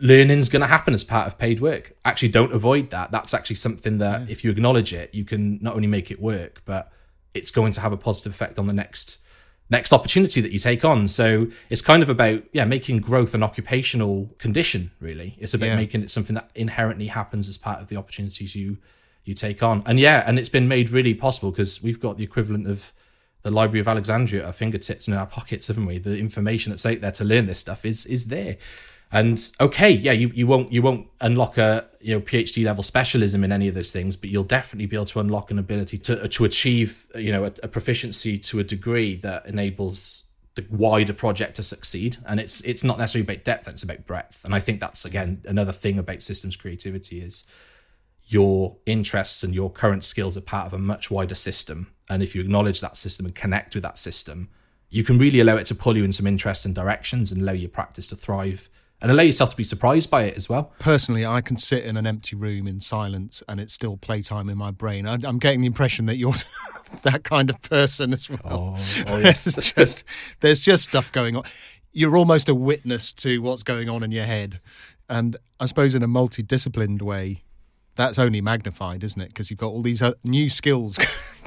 learning's 0.00 0.48
going 0.48 0.60
to 0.60 0.66
happen 0.66 0.94
as 0.94 1.04
part 1.04 1.26
of 1.26 1.38
paid 1.38 1.60
work. 1.60 1.92
Actually, 2.04 2.28
don't 2.28 2.52
avoid 2.52 2.90
that. 2.90 3.10
That's 3.10 3.34
actually 3.34 3.56
something 3.56 3.98
that 3.98 4.22
yeah. 4.22 4.26
if 4.28 4.44
you 4.44 4.50
acknowledge 4.50 4.92
it, 4.92 5.14
you 5.14 5.24
can 5.24 5.58
not 5.60 5.74
only 5.74 5.88
make 5.88 6.10
it 6.10 6.20
work, 6.20 6.62
but 6.64 6.92
it's 7.34 7.50
going 7.50 7.72
to 7.72 7.80
have 7.80 7.92
a 7.92 7.96
positive 7.96 8.32
effect 8.32 8.58
on 8.58 8.66
the 8.66 8.72
next 8.72 9.22
next 9.68 9.92
opportunity 9.92 10.40
that 10.40 10.52
you 10.52 10.58
take 10.58 10.84
on. 10.84 11.08
So 11.08 11.48
it's 11.70 11.82
kind 11.82 12.02
of 12.02 12.08
about 12.08 12.42
yeah 12.52 12.64
making 12.64 12.98
growth 12.98 13.34
an 13.34 13.42
occupational 13.42 14.30
condition. 14.38 14.90
Really, 15.00 15.36
it's 15.38 15.54
about 15.54 15.66
yeah. 15.66 15.76
making 15.76 16.02
it 16.02 16.10
something 16.10 16.34
that 16.34 16.50
inherently 16.54 17.08
happens 17.08 17.48
as 17.48 17.58
part 17.58 17.80
of 17.80 17.88
the 17.88 17.96
opportunities 17.96 18.54
you 18.54 18.78
you 19.24 19.34
take 19.34 19.62
on. 19.62 19.82
And 19.86 19.98
yeah, 19.98 20.22
and 20.26 20.38
it's 20.38 20.48
been 20.48 20.68
made 20.68 20.90
really 20.90 21.14
possible 21.14 21.50
because 21.50 21.82
we've 21.82 22.00
got 22.00 22.16
the 22.16 22.24
equivalent 22.24 22.68
of 22.68 22.92
the 23.42 23.50
Library 23.50 23.80
of 23.80 23.88
Alexandria 23.88 24.42
at 24.42 24.46
our 24.46 24.52
fingertips 24.52 25.06
and 25.06 25.14
in 25.14 25.20
our 25.20 25.26
pockets, 25.26 25.68
haven't 25.68 25.86
we? 25.86 25.98
The 25.98 26.18
information 26.18 26.70
that's 26.70 26.86
out 26.86 27.00
there 27.00 27.12
to 27.12 27.24
learn 27.24 27.46
this 27.46 27.58
stuff 27.58 27.84
is 27.84 28.06
is 28.06 28.26
there. 28.26 28.56
And 29.12 29.40
okay, 29.60 29.90
yeah, 29.90 30.12
you, 30.12 30.30
you 30.34 30.46
won't 30.46 30.72
you 30.72 30.82
won't 30.82 31.06
unlock 31.20 31.58
a 31.58 31.86
you 32.00 32.14
know 32.14 32.20
PhD 32.20 32.64
level 32.64 32.82
specialism 32.82 33.44
in 33.44 33.52
any 33.52 33.68
of 33.68 33.74
those 33.74 33.92
things, 33.92 34.16
but 34.16 34.30
you'll 34.30 34.44
definitely 34.44 34.86
be 34.86 34.96
able 34.96 35.06
to 35.06 35.20
unlock 35.20 35.50
an 35.50 35.58
ability 35.58 35.98
to 35.98 36.28
to 36.28 36.44
achieve 36.44 37.06
you 37.14 37.32
know 37.32 37.44
a, 37.44 37.52
a 37.62 37.68
proficiency 37.68 38.36
to 38.38 38.58
a 38.58 38.64
degree 38.64 39.14
that 39.16 39.46
enables 39.46 40.24
the 40.56 40.66
wider 40.70 41.12
project 41.12 41.56
to 41.56 41.62
succeed. 41.62 42.16
And 42.26 42.40
it's 42.40 42.60
it's 42.62 42.82
not 42.82 42.98
necessarily 42.98 43.32
about 43.32 43.44
depth; 43.44 43.68
it's 43.68 43.84
about 43.84 44.06
breadth. 44.06 44.44
And 44.44 44.54
I 44.54 44.58
think 44.58 44.80
that's 44.80 45.04
again 45.04 45.42
another 45.46 45.72
thing 45.72 45.98
about 45.98 46.22
systems 46.22 46.56
creativity 46.56 47.20
is 47.20 47.48
your 48.24 48.76
interests 48.86 49.44
and 49.44 49.54
your 49.54 49.70
current 49.70 50.04
skills 50.04 50.36
are 50.36 50.40
part 50.40 50.66
of 50.66 50.72
a 50.72 50.78
much 50.78 51.12
wider 51.12 51.36
system. 51.36 51.92
And 52.10 52.24
if 52.24 52.34
you 52.34 52.40
acknowledge 52.40 52.80
that 52.80 52.96
system 52.96 53.24
and 53.24 53.34
connect 53.34 53.74
with 53.74 53.84
that 53.84 53.98
system, 53.98 54.48
you 54.90 55.04
can 55.04 55.16
really 55.16 55.38
allow 55.38 55.56
it 55.56 55.66
to 55.66 55.76
pull 55.76 55.96
you 55.96 56.02
in 56.02 56.12
some 56.12 56.26
interesting 56.26 56.72
directions 56.72 57.30
and 57.30 57.42
allow 57.42 57.52
your 57.52 57.68
practice 57.68 58.08
to 58.08 58.16
thrive 58.16 58.68
and 59.02 59.10
allow 59.10 59.22
yourself 59.22 59.50
to 59.50 59.56
be 59.56 59.64
surprised 59.64 60.10
by 60.10 60.22
it 60.22 60.36
as 60.36 60.48
well. 60.48 60.72
Personally, 60.78 61.26
I 61.26 61.40
can 61.40 61.56
sit 61.56 61.84
in 61.84 61.96
an 61.96 62.06
empty 62.06 62.34
room 62.34 62.66
in 62.66 62.80
silence 62.80 63.42
and 63.48 63.60
it's 63.60 63.74
still 63.74 63.96
playtime 63.96 64.48
in 64.48 64.56
my 64.56 64.70
brain. 64.70 65.06
I, 65.06 65.14
am 65.14 65.38
getting 65.38 65.60
the 65.60 65.66
impression 65.66 66.06
that 66.06 66.16
you're 66.16 66.34
that 67.02 67.24
kind 67.24 67.50
of 67.50 67.60
person 67.62 68.12
as 68.12 68.30
well. 68.30 68.40
Oh, 68.78 69.04
oh 69.08 69.18
yes. 69.22 69.44
there's, 69.44 69.72
just, 69.72 70.04
there's 70.40 70.60
just 70.60 70.84
stuff 70.84 71.12
going 71.12 71.36
on. 71.36 71.44
You're 71.92 72.16
almost 72.16 72.48
a 72.48 72.54
witness 72.54 73.12
to 73.14 73.40
what's 73.42 73.62
going 73.62 73.88
on 73.88 74.02
in 74.02 74.12
your 74.12 74.24
head. 74.24 74.60
And 75.08 75.36
I 75.60 75.66
suppose 75.66 75.94
in 75.94 76.02
a 76.02 76.08
multidisciplined 76.08 77.02
way, 77.02 77.42
that's 77.96 78.18
only 78.18 78.40
magnified, 78.40 79.02
isn't 79.02 79.20
it? 79.20 79.28
Because 79.28 79.50
you've 79.50 79.58
got 79.58 79.68
all 79.68 79.82
these 79.82 80.02
uh, 80.02 80.12
new 80.22 80.48
skills 80.48 80.98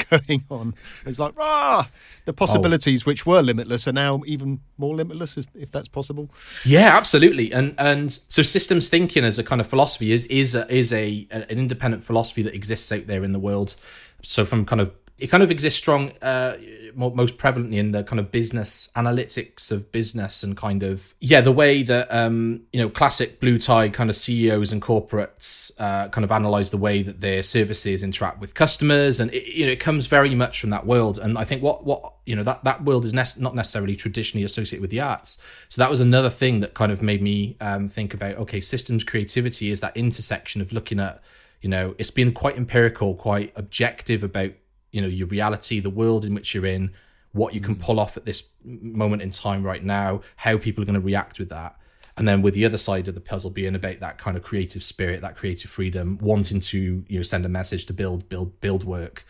going 0.09 0.43
on. 0.49 0.73
It's 1.05 1.19
like, 1.19 1.37
rah! 1.37 1.85
The 2.25 2.33
possibilities, 2.33 3.03
oh. 3.03 3.05
which 3.05 3.25
were 3.25 3.41
limitless, 3.41 3.87
are 3.87 3.93
now 3.93 4.21
even 4.25 4.59
more 4.77 4.95
limitless, 4.95 5.37
if 5.55 5.71
that's 5.71 5.87
possible. 5.87 6.29
Yeah, 6.65 6.97
absolutely. 6.97 7.53
And 7.53 7.75
and 7.77 8.11
so 8.11 8.41
systems 8.41 8.89
thinking 8.89 9.23
as 9.23 9.39
a 9.39 9.43
kind 9.43 9.61
of 9.61 9.67
philosophy 9.67 10.11
is 10.11 10.25
is 10.27 10.55
a, 10.55 10.71
is 10.73 10.91
a 10.91 11.27
an 11.31 11.43
independent 11.43 12.03
philosophy 12.03 12.41
that 12.43 12.53
exists 12.53 12.91
out 12.91 13.07
there 13.07 13.23
in 13.23 13.31
the 13.31 13.39
world. 13.39 13.75
So 14.21 14.45
from 14.45 14.65
kind 14.65 14.81
of 14.81 14.91
it 15.19 15.27
kind 15.27 15.43
of 15.43 15.51
exists 15.51 15.77
strong. 15.77 16.11
Uh, 16.21 16.57
most 16.95 17.37
prevalently 17.37 17.75
in 17.75 17.91
the 17.91 18.03
kind 18.03 18.19
of 18.19 18.31
business 18.31 18.89
analytics 18.95 19.71
of 19.71 19.91
business 19.91 20.43
and 20.43 20.55
kind 20.55 20.83
of 20.83 21.13
yeah 21.19 21.41
the 21.41 21.51
way 21.51 21.83
that 21.83 22.07
um 22.13 22.61
you 22.71 22.81
know 22.81 22.89
classic 22.89 23.39
blue 23.39 23.57
tie 23.57 23.89
kind 23.89 24.09
of 24.09 24.15
CEOs 24.15 24.71
and 24.71 24.81
corporates 24.81 25.71
uh, 25.79 26.07
kind 26.09 26.23
of 26.23 26.31
analyze 26.31 26.69
the 26.69 26.77
way 26.77 27.01
that 27.01 27.21
their 27.21 27.41
services 27.41 28.03
interact 28.03 28.39
with 28.39 28.53
customers. 28.53 29.19
And 29.19 29.33
it, 29.33 29.45
you 29.47 29.65
know 29.65 29.71
it 29.71 29.79
comes 29.79 30.07
very 30.07 30.35
much 30.35 30.61
from 30.61 30.69
that 30.71 30.85
world. 30.85 31.19
And 31.19 31.37
I 31.37 31.43
think 31.43 31.63
what 31.63 31.85
what 31.85 32.13
you 32.25 32.35
know 32.35 32.43
that 32.43 32.63
that 32.63 32.83
world 32.83 33.05
is 33.05 33.13
ne- 33.13 33.41
not 33.41 33.55
necessarily 33.55 33.95
traditionally 33.95 34.43
associated 34.43 34.81
with 34.81 34.91
the 34.91 34.99
arts. 34.99 35.41
So 35.67 35.81
that 35.81 35.89
was 35.89 36.01
another 36.01 36.29
thing 36.29 36.59
that 36.59 36.73
kind 36.73 36.91
of 36.91 37.01
made 37.01 37.21
me 37.21 37.57
um, 37.61 37.87
think 37.87 38.13
about 38.13 38.37
okay 38.37 38.59
systems 38.59 39.03
creativity 39.03 39.71
is 39.71 39.81
that 39.81 39.95
intersection 39.95 40.61
of 40.61 40.71
looking 40.71 40.99
at 40.99 41.21
you 41.61 41.69
know 41.69 41.95
it's 41.97 42.11
been 42.11 42.31
quite 42.31 42.57
empirical 42.57 43.15
quite 43.15 43.51
objective 43.55 44.23
about 44.23 44.51
you 44.91 45.01
know 45.01 45.07
your 45.07 45.27
reality 45.27 45.79
the 45.79 45.89
world 45.89 46.25
in 46.25 46.33
which 46.33 46.53
you're 46.53 46.65
in 46.65 46.91
what 47.31 47.53
you 47.53 47.61
can 47.61 47.75
mm. 47.75 47.81
pull 47.81 47.99
off 47.99 48.17
at 48.17 48.25
this 48.25 48.49
moment 48.63 49.21
in 49.21 49.31
time 49.31 49.63
right 49.63 49.83
now 49.83 50.21
how 50.37 50.57
people 50.57 50.81
are 50.81 50.85
going 50.85 50.95
to 50.95 50.99
react 50.99 51.39
with 51.39 51.49
that. 51.49 51.75
And 52.17 52.27
then 52.27 52.41
with 52.41 52.53
the 52.53 52.65
other 52.65 52.77
side 52.77 53.07
of 53.07 53.15
the 53.15 53.21
puzzle 53.21 53.49
being 53.49 53.75
about 53.75 53.99
that 54.01 54.17
kind 54.17 54.35
of 54.35 54.43
creative 54.43 54.83
spirit 54.83 55.21
that 55.21 55.37
creative 55.37 55.71
freedom 55.71 56.17
wanting 56.21 56.59
to 56.59 57.05
you 57.07 57.19
know 57.19 57.23
send 57.23 57.45
a 57.45 57.49
message 57.49 57.85
to 57.85 57.93
build 57.93 58.27
build 58.29 58.59
build 58.59 58.83
work. 58.83 59.25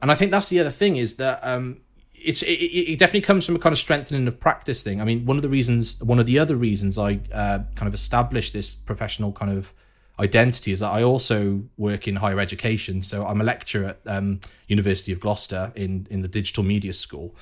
And 0.00 0.12
i 0.12 0.14
think 0.14 0.30
that's 0.30 0.48
the 0.48 0.60
other 0.60 0.70
thing 0.70 0.96
is 0.96 1.16
that 1.16 1.40
um 1.42 1.80
it's 2.14 2.42
it, 2.42 2.52
it 2.52 2.98
definitely 2.98 3.22
comes 3.22 3.46
from 3.46 3.56
a 3.56 3.58
kind 3.58 3.72
of 3.72 3.78
strengthening 3.78 4.28
of 4.28 4.38
practice 4.38 4.82
thing. 4.82 5.00
I 5.00 5.04
mean 5.04 5.26
one 5.26 5.36
of 5.36 5.42
the 5.42 5.48
reasons 5.48 6.00
one 6.02 6.20
of 6.20 6.26
the 6.26 6.38
other 6.38 6.54
reasons 6.54 6.96
i 6.98 7.18
uh, 7.32 7.60
kind 7.74 7.88
of 7.88 7.94
established 7.94 8.52
this 8.52 8.74
professional 8.74 9.32
kind 9.32 9.50
of 9.50 9.72
identity 10.20 10.72
is 10.72 10.80
that 10.80 10.90
I 10.90 11.02
also 11.02 11.62
work 11.76 12.08
in 12.08 12.16
higher 12.16 12.40
education. 12.40 13.02
So 13.02 13.26
I'm 13.26 13.40
a 13.40 13.44
lecturer 13.44 13.88
at 13.88 14.00
um, 14.06 14.40
University 14.66 15.12
of 15.12 15.20
Gloucester 15.20 15.72
in 15.74 16.06
in 16.10 16.22
the 16.22 16.28
digital 16.28 16.62
media 16.64 16.92
school, 16.92 17.34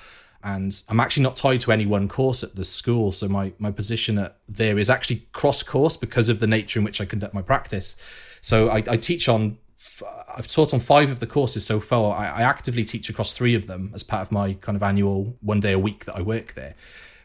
and 0.42 0.82
I'm 0.88 1.00
actually 1.00 1.22
not 1.22 1.36
tied 1.36 1.60
to 1.62 1.72
any 1.72 1.86
one 1.86 2.08
course 2.08 2.42
at 2.42 2.54
the 2.54 2.64
school. 2.64 3.12
So 3.12 3.28
my 3.28 3.52
my 3.58 3.70
position 3.70 4.18
at 4.18 4.36
there 4.48 4.78
is 4.78 4.90
actually 4.90 5.26
cross 5.32 5.62
course 5.62 5.96
because 5.96 6.28
of 6.28 6.40
the 6.40 6.46
nature 6.46 6.78
in 6.78 6.84
which 6.84 7.00
I 7.00 7.04
conduct 7.04 7.34
my 7.34 7.42
practice. 7.42 7.96
So 8.40 8.70
I, 8.70 8.82
I 8.88 8.96
teach 8.96 9.28
on. 9.28 9.58
I've 10.38 10.48
taught 10.48 10.74
on 10.74 10.80
five 10.80 11.10
of 11.10 11.20
the 11.20 11.26
courses 11.26 11.64
so 11.64 11.80
far. 11.80 12.14
I, 12.14 12.26
I 12.26 12.42
actively 12.42 12.84
teach 12.84 13.08
across 13.08 13.32
three 13.32 13.54
of 13.54 13.66
them 13.66 13.90
as 13.94 14.02
part 14.02 14.22
of 14.22 14.32
my 14.32 14.54
kind 14.54 14.76
of 14.76 14.82
annual 14.82 15.36
one 15.40 15.60
day 15.60 15.72
a 15.72 15.78
week 15.78 16.04
that 16.04 16.16
I 16.16 16.22
work 16.22 16.54
there 16.54 16.74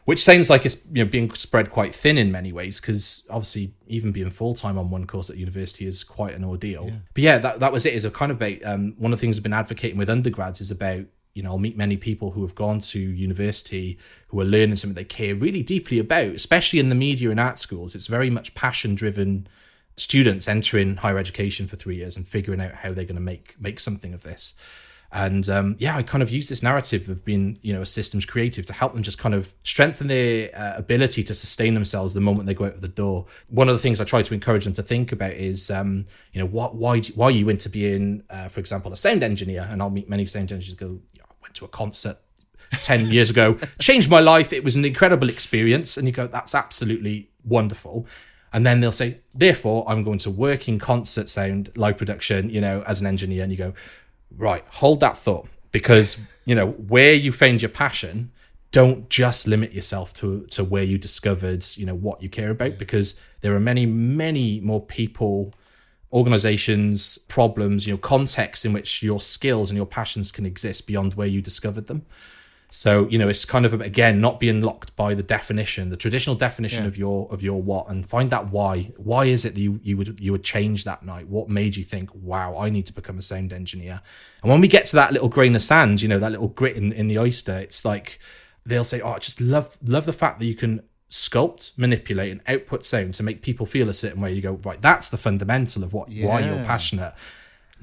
which 0.04 0.22
sounds 0.22 0.50
like 0.50 0.66
it's 0.66 0.86
you 0.86 1.04
know 1.04 1.10
being 1.10 1.32
spread 1.34 1.70
quite 1.70 1.94
thin 1.94 2.18
in 2.18 2.32
many 2.32 2.52
ways 2.52 2.80
because 2.80 3.26
obviously 3.30 3.74
even 3.86 4.12
being 4.12 4.30
full 4.30 4.54
time 4.54 4.78
on 4.78 4.90
one 4.90 5.06
course 5.06 5.30
at 5.30 5.36
university 5.36 5.86
is 5.86 6.02
quite 6.02 6.34
an 6.34 6.44
ordeal. 6.44 6.86
Yeah. 6.86 6.96
But 7.14 7.22
yeah, 7.22 7.38
that 7.38 7.60
that 7.60 7.72
was 7.72 7.86
it. 7.86 7.94
Is 7.94 8.04
a 8.04 8.10
kind 8.10 8.32
of 8.32 8.36
about 8.38 8.64
um, 8.64 8.94
one 8.98 9.12
of 9.12 9.18
the 9.18 9.20
things 9.20 9.36
I've 9.36 9.42
been 9.42 9.52
advocating 9.52 9.98
with 9.98 10.10
undergrads 10.10 10.60
is 10.60 10.70
about 10.70 11.04
you 11.34 11.42
know 11.42 11.52
I'll 11.52 11.58
meet 11.58 11.76
many 11.76 11.96
people 11.96 12.32
who 12.32 12.42
have 12.42 12.54
gone 12.54 12.80
to 12.80 12.98
university 12.98 13.98
who 14.28 14.40
are 14.40 14.44
learning 14.44 14.76
something 14.76 14.94
they 14.94 15.04
care 15.04 15.34
really 15.34 15.62
deeply 15.62 15.98
about, 15.98 16.26
especially 16.26 16.80
in 16.80 16.88
the 16.88 16.94
media 16.94 17.30
and 17.30 17.40
art 17.40 17.58
schools. 17.58 17.94
It's 17.94 18.08
very 18.08 18.30
much 18.30 18.54
passion 18.54 18.94
driven 18.94 19.46
students 19.96 20.48
entering 20.48 20.96
higher 20.96 21.18
education 21.18 21.66
for 21.66 21.76
three 21.76 21.96
years 21.96 22.16
and 22.16 22.26
figuring 22.26 22.60
out 22.60 22.72
how 22.76 22.92
they're 22.92 23.04
going 23.04 23.14
to 23.14 23.20
make 23.20 23.54
make 23.60 23.78
something 23.78 24.14
of 24.14 24.24
this. 24.24 24.54
And 25.12 25.46
um, 25.50 25.76
yeah, 25.78 25.94
I 25.94 26.02
kind 26.02 26.22
of 26.22 26.30
use 26.30 26.48
this 26.48 26.62
narrative 26.62 27.10
of 27.10 27.22
being, 27.22 27.58
you 27.60 27.74
know, 27.74 27.82
a 27.82 27.86
systems 27.86 28.24
creative 28.24 28.64
to 28.66 28.72
help 28.72 28.94
them 28.94 29.02
just 29.02 29.18
kind 29.18 29.34
of 29.34 29.54
strengthen 29.62 30.06
their 30.06 30.50
uh, 30.56 30.78
ability 30.78 31.22
to 31.24 31.34
sustain 31.34 31.74
themselves 31.74 32.14
the 32.14 32.20
moment 32.20 32.46
they 32.46 32.54
go 32.54 32.64
out 32.64 32.74
of 32.74 32.80
the 32.80 32.88
door. 32.88 33.26
One 33.50 33.68
of 33.68 33.74
the 33.74 33.78
things 33.78 34.00
I 34.00 34.04
try 34.04 34.22
to 34.22 34.34
encourage 34.34 34.64
them 34.64 34.72
to 34.72 34.82
think 34.82 35.12
about 35.12 35.32
is, 35.32 35.70
um, 35.70 36.06
you 36.32 36.40
know, 36.40 36.46
what, 36.46 36.76
why, 36.76 37.00
why 37.14 37.26
are 37.26 37.30
you 37.30 37.50
into 37.50 37.68
being, 37.68 38.22
uh, 38.30 38.48
for 38.48 38.60
example, 38.60 38.90
a 38.90 38.96
sound 38.96 39.22
engineer? 39.22 39.68
And 39.70 39.82
I'll 39.82 39.90
meet 39.90 40.08
many 40.08 40.24
sound 40.24 40.50
engineers 40.50 40.74
go, 40.74 40.98
I 41.20 41.34
went 41.42 41.54
to 41.56 41.66
a 41.66 41.68
concert 41.68 42.16
10 42.70 43.06
years 43.10 43.28
ago, 43.28 43.58
changed 43.78 44.10
my 44.10 44.20
life. 44.20 44.50
It 44.50 44.64
was 44.64 44.76
an 44.76 44.84
incredible 44.86 45.28
experience. 45.28 45.98
And 45.98 46.06
you 46.06 46.12
go, 46.12 46.26
that's 46.26 46.54
absolutely 46.54 47.28
wonderful. 47.44 48.06
And 48.54 48.64
then 48.64 48.80
they'll 48.80 48.92
say, 48.92 49.20
therefore, 49.34 49.84
I'm 49.86 50.02
going 50.02 50.18
to 50.20 50.30
work 50.30 50.68
in 50.68 50.78
concert 50.78 51.28
sound, 51.28 51.70
live 51.76 51.98
production, 51.98 52.48
you 52.48 52.62
know, 52.62 52.82
as 52.86 53.02
an 53.02 53.06
engineer. 53.06 53.42
And 53.42 53.52
you 53.52 53.58
go, 53.58 53.74
right, 54.36 54.64
hold 54.68 55.00
that 55.00 55.18
thought 55.18 55.48
because, 55.70 56.26
you 56.44 56.54
know, 56.54 56.68
where 56.70 57.12
you 57.12 57.32
found 57.32 57.62
your 57.62 57.68
passion, 57.70 58.32
don't 58.70 59.08
just 59.10 59.46
limit 59.46 59.72
yourself 59.72 60.14
to 60.14 60.46
to 60.46 60.64
where 60.64 60.82
you 60.82 60.98
discovered, 60.98 61.64
you 61.76 61.84
know, 61.84 61.94
what 61.94 62.22
you 62.22 62.28
care 62.28 62.50
about 62.50 62.78
because 62.78 63.18
there 63.42 63.54
are 63.54 63.60
many 63.60 63.86
many 63.86 64.60
more 64.60 64.84
people 64.84 65.54
organizations 66.12 67.16
problems 67.16 67.86
you 67.86 67.92
know 67.92 67.98
contexts 67.98 68.64
in 68.64 68.72
which 68.72 69.02
your 69.02 69.18
skills 69.18 69.70
and 69.70 69.76
your 69.76 69.86
passions 69.86 70.30
can 70.30 70.44
exist 70.44 70.86
beyond 70.86 71.14
where 71.14 71.26
you 71.26 71.40
discovered 71.40 71.86
them 71.86 72.04
so 72.74 73.06
you 73.08 73.18
know, 73.18 73.28
it's 73.28 73.44
kind 73.44 73.66
of 73.66 73.78
again 73.82 74.18
not 74.18 74.40
being 74.40 74.62
locked 74.62 74.96
by 74.96 75.12
the 75.12 75.22
definition, 75.22 75.90
the 75.90 75.96
traditional 75.96 76.34
definition 76.34 76.84
yeah. 76.84 76.88
of 76.88 76.96
your 76.96 77.28
of 77.30 77.42
your 77.42 77.60
what, 77.60 77.90
and 77.90 78.08
find 78.08 78.30
that 78.30 78.50
why. 78.50 78.92
Why 78.96 79.26
is 79.26 79.44
it 79.44 79.54
that 79.54 79.60
you 79.60 79.78
you 79.82 79.98
would 79.98 80.18
you 80.18 80.32
would 80.32 80.42
change 80.42 80.84
that 80.84 81.02
night? 81.02 81.28
What 81.28 81.50
made 81.50 81.76
you 81.76 81.84
think, 81.84 82.08
wow, 82.14 82.56
I 82.56 82.70
need 82.70 82.86
to 82.86 82.94
become 82.94 83.18
a 83.18 83.22
sound 83.22 83.52
engineer? 83.52 84.00
And 84.42 84.50
when 84.50 84.62
we 84.62 84.68
get 84.68 84.86
to 84.86 84.96
that 84.96 85.12
little 85.12 85.28
grain 85.28 85.54
of 85.54 85.60
sand, 85.60 86.00
you 86.00 86.08
know, 86.08 86.18
that 86.18 86.32
little 86.32 86.48
grit 86.48 86.76
in, 86.76 86.92
in 86.92 87.08
the 87.08 87.18
oyster, 87.18 87.58
it's 87.58 87.84
like 87.84 88.18
they'll 88.64 88.84
say, 88.84 89.02
oh, 89.02 89.12
I 89.12 89.18
just 89.18 89.38
love 89.38 89.76
love 89.86 90.06
the 90.06 90.14
fact 90.14 90.40
that 90.40 90.46
you 90.46 90.54
can 90.54 90.80
sculpt, 91.10 91.76
manipulate, 91.76 92.32
and 92.32 92.40
output 92.46 92.86
sound 92.86 93.12
to 93.14 93.22
make 93.22 93.42
people 93.42 93.66
feel 93.66 93.90
a 93.90 93.94
certain 93.94 94.22
way. 94.22 94.32
You 94.32 94.40
go, 94.40 94.52
right, 94.64 94.80
that's 94.80 95.10
the 95.10 95.18
fundamental 95.18 95.84
of 95.84 95.92
what 95.92 96.10
yeah. 96.10 96.26
why 96.26 96.40
you're 96.40 96.64
passionate 96.64 97.12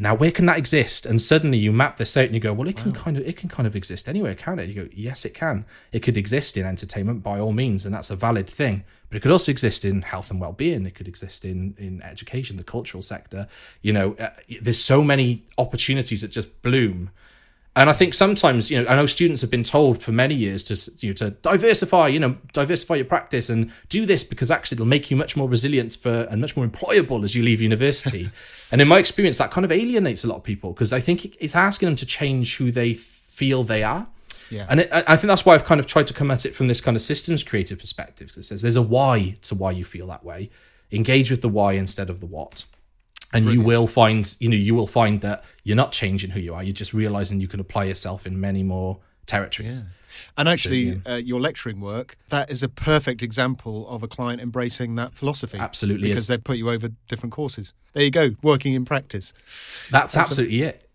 Now, 0.01 0.15
where 0.15 0.31
can 0.31 0.45
that 0.45 0.57
exist? 0.57 1.05
And 1.05 1.21
suddenly 1.21 1.57
you 1.57 1.73
map 1.73 1.97
this 1.97 2.15
out 2.15 2.23
and 2.23 2.33
you 2.33 2.39
go, 2.39 2.53
well, 2.53 2.69
it 2.69 2.77
can 2.77 2.93
kind 2.93 3.17
of 3.17 3.27
it 3.27 3.35
can 3.35 3.49
kind 3.49 3.67
of 3.67 3.75
exist 3.75 4.07
anywhere, 4.07 4.33
can 4.33 4.57
it? 4.57 4.69
You 4.69 4.73
go, 4.73 4.89
yes, 4.93 5.25
it 5.25 5.33
can. 5.33 5.65
It 5.91 5.99
could 5.99 6.15
exist 6.15 6.55
in 6.55 6.65
entertainment 6.65 7.21
by 7.21 7.37
all 7.37 7.51
means, 7.51 7.85
and 7.85 7.93
that's 7.93 8.09
a 8.09 8.15
valid 8.15 8.47
thing. 8.47 8.85
But 9.09 9.17
it 9.17 9.19
could 9.19 9.31
also 9.31 9.51
exist 9.51 9.83
in 9.83 10.03
health 10.03 10.31
and 10.31 10.39
well-being. 10.39 10.85
It 10.85 10.95
could 10.95 11.09
exist 11.09 11.43
in 11.43 11.75
in 11.77 12.01
education, 12.01 12.55
the 12.55 12.63
cultural 12.63 13.03
sector. 13.03 13.47
You 13.81 13.91
know, 13.91 14.13
uh, 14.13 14.29
there's 14.61 14.79
so 14.79 15.03
many 15.03 15.43
opportunities 15.57 16.21
that 16.21 16.31
just 16.31 16.61
bloom. 16.61 17.11
And 17.79 17.89
I 17.89 17.93
think 17.93 18.13
sometimes, 18.13 18.69
you 18.69 18.83
know, 18.83 18.89
I 18.89 18.95
know 18.97 19.05
students 19.05 19.39
have 19.39 19.49
been 19.49 19.63
told 19.63 20.03
for 20.03 20.11
many 20.11 20.35
years 20.35 20.65
to, 20.65 20.91
you 20.99 21.11
know, 21.11 21.13
to 21.13 21.29
diversify, 21.29 22.09
you 22.09 22.19
know, 22.19 22.35
diversify 22.51 22.95
your 22.95 23.05
practice 23.05 23.49
and 23.49 23.71
do 23.87 24.05
this 24.05 24.21
because 24.21 24.51
actually 24.51 24.75
it'll 24.75 24.85
make 24.85 25.09
you 25.09 25.15
much 25.15 25.37
more 25.37 25.47
resilient 25.47 25.95
for 25.95 26.27
and 26.29 26.41
much 26.41 26.57
more 26.57 26.67
employable 26.67 27.23
as 27.23 27.35
you 27.35 27.41
leave 27.41 27.61
university. 27.61 28.29
and 28.73 28.81
in 28.81 28.89
my 28.89 28.97
experience, 28.97 29.37
that 29.37 29.51
kind 29.51 29.63
of 29.63 29.71
alienates 29.71 30.25
a 30.25 30.27
lot 30.27 30.35
of 30.35 30.43
people 30.43 30.73
because 30.73 30.91
I 30.91 30.99
think 30.99 31.37
it's 31.39 31.55
asking 31.55 31.87
them 31.87 31.95
to 31.95 32.05
change 32.05 32.57
who 32.57 32.69
they 32.69 32.95
feel 32.95 33.63
they 33.63 33.81
are. 33.81 34.07
Yeah. 34.49 34.65
And 34.67 34.81
it, 34.81 34.89
I 34.91 35.15
think 35.15 35.29
that's 35.29 35.45
why 35.45 35.53
I've 35.53 35.63
kind 35.63 35.79
of 35.79 35.87
tried 35.87 36.07
to 36.07 36.13
come 36.13 36.31
at 36.31 36.45
it 36.45 36.53
from 36.53 36.67
this 36.67 36.81
kind 36.81 36.97
of 36.97 37.01
systems 37.01 37.45
creative 37.45 37.79
perspective. 37.79 38.27
Because 38.27 38.43
it 38.43 38.47
says 38.49 38.61
there's 38.61 38.75
a 38.75 38.81
why 38.81 39.37
to 39.43 39.55
why 39.55 39.71
you 39.71 39.85
feel 39.85 40.07
that 40.07 40.25
way. 40.25 40.49
Engage 40.91 41.31
with 41.31 41.39
the 41.39 41.47
why 41.47 41.73
instead 41.73 42.09
of 42.09 42.19
the 42.19 42.25
what 42.25 42.65
and 43.33 43.45
Brilliant. 43.45 43.61
you 43.61 43.67
will 43.67 43.87
find 43.87 44.35
you 44.39 44.49
know 44.49 44.55
you 44.55 44.75
will 44.75 44.87
find 44.87 45.21
that 45.21 45.43
you're 45.63 45.77
not 45.77 45.91
changing 45.91 46.31
who 46.31 46.39
you 46.39 46.53
are. 46.53 46.63
You're 46.63 46.73
just 46.73 46.93
realizing 46.93 47.39
you 47.39 47.47
can 47.47 47.59
apply 47.59 47.85
yourself 47.85 48.25
in 48.25 48.39
many 48.39 48.63
more 48.63 48.99
territories. 49.25 49.83
Yeah. 49.83 50.21
and 50.37 50.49
actually 50.49 50.91
so, 50.91 51.01
yeah. 51.05 51.13
uh, 51.13 51.17
your 51.17 51.39
lecturing 51.39 51.79
work 51.79 52.17
that 52.29 52.49
is 52.49 52.63
a 52.63 52.69
perfect 52.69 53.21
example 53.21 53.87
of 53.87 54.01
a 54.01 54.07
client 54.07 54.41
embracing 54.41 54.95
that 54.95 55.13
philosophy. 55.13 55.57
Absolutely 55.57 56.09
because 56.09 56.23
is. 56.23 56.27
they 56.27 56.37
put 56.37 56.57
you 56.57 56.69
over 56.69 56.89
different 57.07 57.33
courses. 57.33 57.73
There 57.93 58.03
you 58.03 58.11
go 58.11 58.35
working 58.41 58.73
in 58.73 58.85
practice. 58.85 59.33
That's, 59.91 60.13
that's 60.13 60.17
absolutely 60.17 60.63
a, 60.63 60.69
it. 60.69 60.89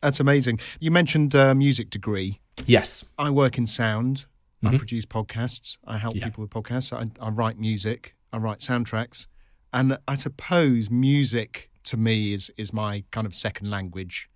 That's 0.00 0.20
amazing. 0.20 0.60
You 0.80 0.90
mentioned 0.90 1.34
uh, 1.34 1.54
music 1.54 1.90
degree. 1.90 2.40
Yes. 2.66 3.12
I 3.18 3.30
work 3.30 3.56
in 3.58 3.66
sound. 3.66 4.26
Mm-hmm. 4.62 4.74
i 4.74 4.78
produce 4.78 5.06
podcasts. 5.06 5.78
I 5.86 5.98
help 5.98 6.14
yeah. 6.14 6.24
people 6.24 6.42
with 6.42 6.50
podcasts. 6.50 6.92
I, 6.92 7.10
I 7.24 7.30
write 7.30 7.58
music. 7.58 8.14
I 8.32 8.38
write 8.38 8.58
soundtracks. 8.58 9.26
And 9.72 9.98
I 10.06 10.14
suppose 10.14 10.90
music 10.90 11.70
to 11.84 11.96
me 11.96 12.32
is 12.32 12.50
is 12.56 12.72
my 12.72 13.04
kind 13.10 13.26
of 13.26 13.34
second 13.34 13.70
language. 13.70 14.28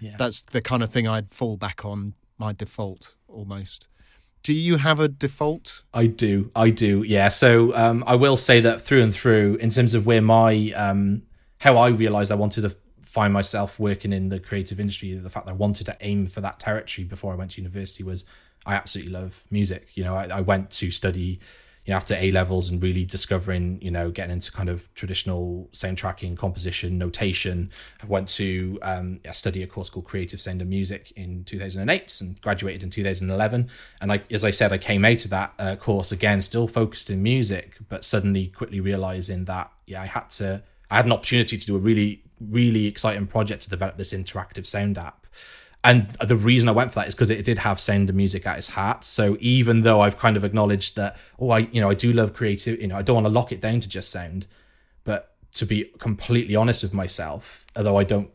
Yeah. 0.00 0.14
That's 0.18 0.42
the 0.42 0.60
kind 0.60 0.82
of 0.82 0.90
thing 0.90 1.06
I'd 1.06 1.30
fall 1.30 1.56
back 1.56 1.84
on 1.84 2.14
my 2.38 2.52
default 2.52 3.14
almost. 3.28 3.88
Do 4.42 4.52
you 4.52 4.76
have 4.76 5.00
a 5.00 5.08
default? 5.08 5.84
I 5.94 6.06
do. 6.06 6.50
I 6.54 6.70
do. 6.70 7.02
Yeah. 7.02 7.28
So 7.28 7.74
um, 7.74 8.04
I 8.06 8.14
will 8.14 8.36
say 8.36 8.60
that 8.60 8.82
through 8.82 9.02
and 9.02 9.14
through, 9.14 9.56
in 9.56 9.70
terms 9.70 9.94
of 9.94 10.04
where 10.04 10.20
my 10.20 10.72
um, 10.76 11.22
how 11.60 11.78
I 11.78 11.88
realized 11.88 12.30
I 12.30 12.34
wanted 12.34 12.62
to 12.62 12.76
find 13.00 13.32
myself 13.32 13.78
working 13.78 14.12
in 14.12 14.28
the 14.28 14.40
creative 14.40 14.80
industry, 14.80 15.14
the 15.14 15.30
fact 15.30 15.46
that 15.46 15.52
I 15.52 15.56
wanted 15.56 15.86
to 15.86 15.96
aim 16.00 16.26
for 16.26 16.40
that 16.42 16.60
territory 16.60 17.06
before 17.06 17.32
I 17.32 17.36
went 17.36 17.52
to 17.52 17.62
university 17.62 18.04
was 18.04 18.24
I 18.66 18.74
absolutely 18.74 19.12
love 19.12 19.44
music. 19.50 19.88
You 19.94 20.04
know, 20.04 20.14
I, 20.14 20.26
I 20.26 20.40
went 20.40 20.70
to 20.72 20.90
study 20.90 21.38
you 21.84 21.92
know, 21.92 21.96
after 21.96 22.14
A 22.14 22.30
levels 22.30 22.70
and 22.70 22.82
really 22.82 23.04
discovering, 23.04 23.78
you 23.82 23.90
know, 23.90 24.10
getting 24.10 24.32
into 24.32 24.50
kind 24.50 24.68
of 24.68 24.92
traditional 24.94 25.68
sound 25.72 25.98
tracking, 25.98 26.34
composition, 26.34 26.96
notation. 26.96 27.70
I 28.02 28.06
went 28.06 28.28
to 28.30 28.78
um, 28.82 29.20
study 29.32 29.62
a 29.62 29.66
course 29.66 29.90
called 29.90 30.06
Creative 30.06 30.40
Sound 30.40 30.62
and 30.62 30.70
Music 30.70 31.12
in 31.14 31.44
2008 31.44 32.20
and 32.22 32.40
graduated 32.40 32.82
in 32.82 32.90
2011. 32.90 33.68
And 34.00 34.12
I, 34.12 34.22
as 34.30 34.44
I 34.44 34.50
said, 34.50 34.72
I 34.72 34.78
came 34.78 35.04
out 35.04 35.24
of 35.24 35.30
that 35.30 35.52
uh, 35.58 35.76
course 35.76 36.10
again, 36.10 36.40
still 36.40 36.66
focused 36.66 37.10
in 37.10 37.22
music, 37.22 37.76
but 37.88 38.04
suddenly 38.04 38.46
quickly 38.46 38.80
realizing 38.80 39.44
that, 39.44 39.70
yeah, 39.86 40.02
I 40.02 40.06
had 40.06 40.30
to, 40.30 40.62
I 40.90 40.96
had 40.96 41.06
an 41.06 41.12
opportunity 41.12 41.58
to 41.58 41.66
do 41.66 41.76
a 41.76 41.80
really, 41.80 42.22
really 42.40 42.86
exciting 42.86 43.26
project 43.26 43.62
to 43.62 43.70
develop 43.70 43.98
this 43.98 44.14
interactive 44.14 44.64
sound 44.64 44.96
app 44.96 45.26
and 45.84 46.06
the 46.26 46.34
reason 46.34 46.68
I 46.68 46.72
went 46.72 46.92
for 46.92 47.00
that 47.00 47.08
is 47.08 47.14
because 47.14 47.28
it 47.28 47.44
did 47.44 47.58
have 47.58 47.78
sound 47.78 48.08
and 48.08 48.16
music 48.16 48.46
at 48.46 48.56
its 48.56 48.68
heart. 48.68 49.04
So 49.04 49.36
even 49.38 49.82
though 49.82 50.00
I've 50.00 50.18
kind 50.18 50.36
of 50.36 50.42
acknowledged 50.42 50.96
that, 50.96 51.16
oh, 51.38 51.50
I 51.50 51.58
you 51.58 51.80
know 51.80 51.90
I 51.90 51.94
do 51.94 52.12
love 52.12 52.32
creative, 52.32 52.80
you 52.80 52.88
know, 52.88 52.96
I 52.96 53.02
don't 53.02 53.14
want 53.14 53.26
to 53.26 53.32
lock 53.32 53.52
it 53.52 53.60
down 53.60 53.80
to 53.80 53.88
just 53.88 54.10
sound, 54.10 54.46
but 55.04 55.34
to 55.52 55.66
be 55.66 55.84
completely 55.98 56.56
honest 56.56 56.82
with 56.82 56.94
myself, 56.94 57.66
although 57.76 57.98
I 57.98 58.04
don't 58.04 58.30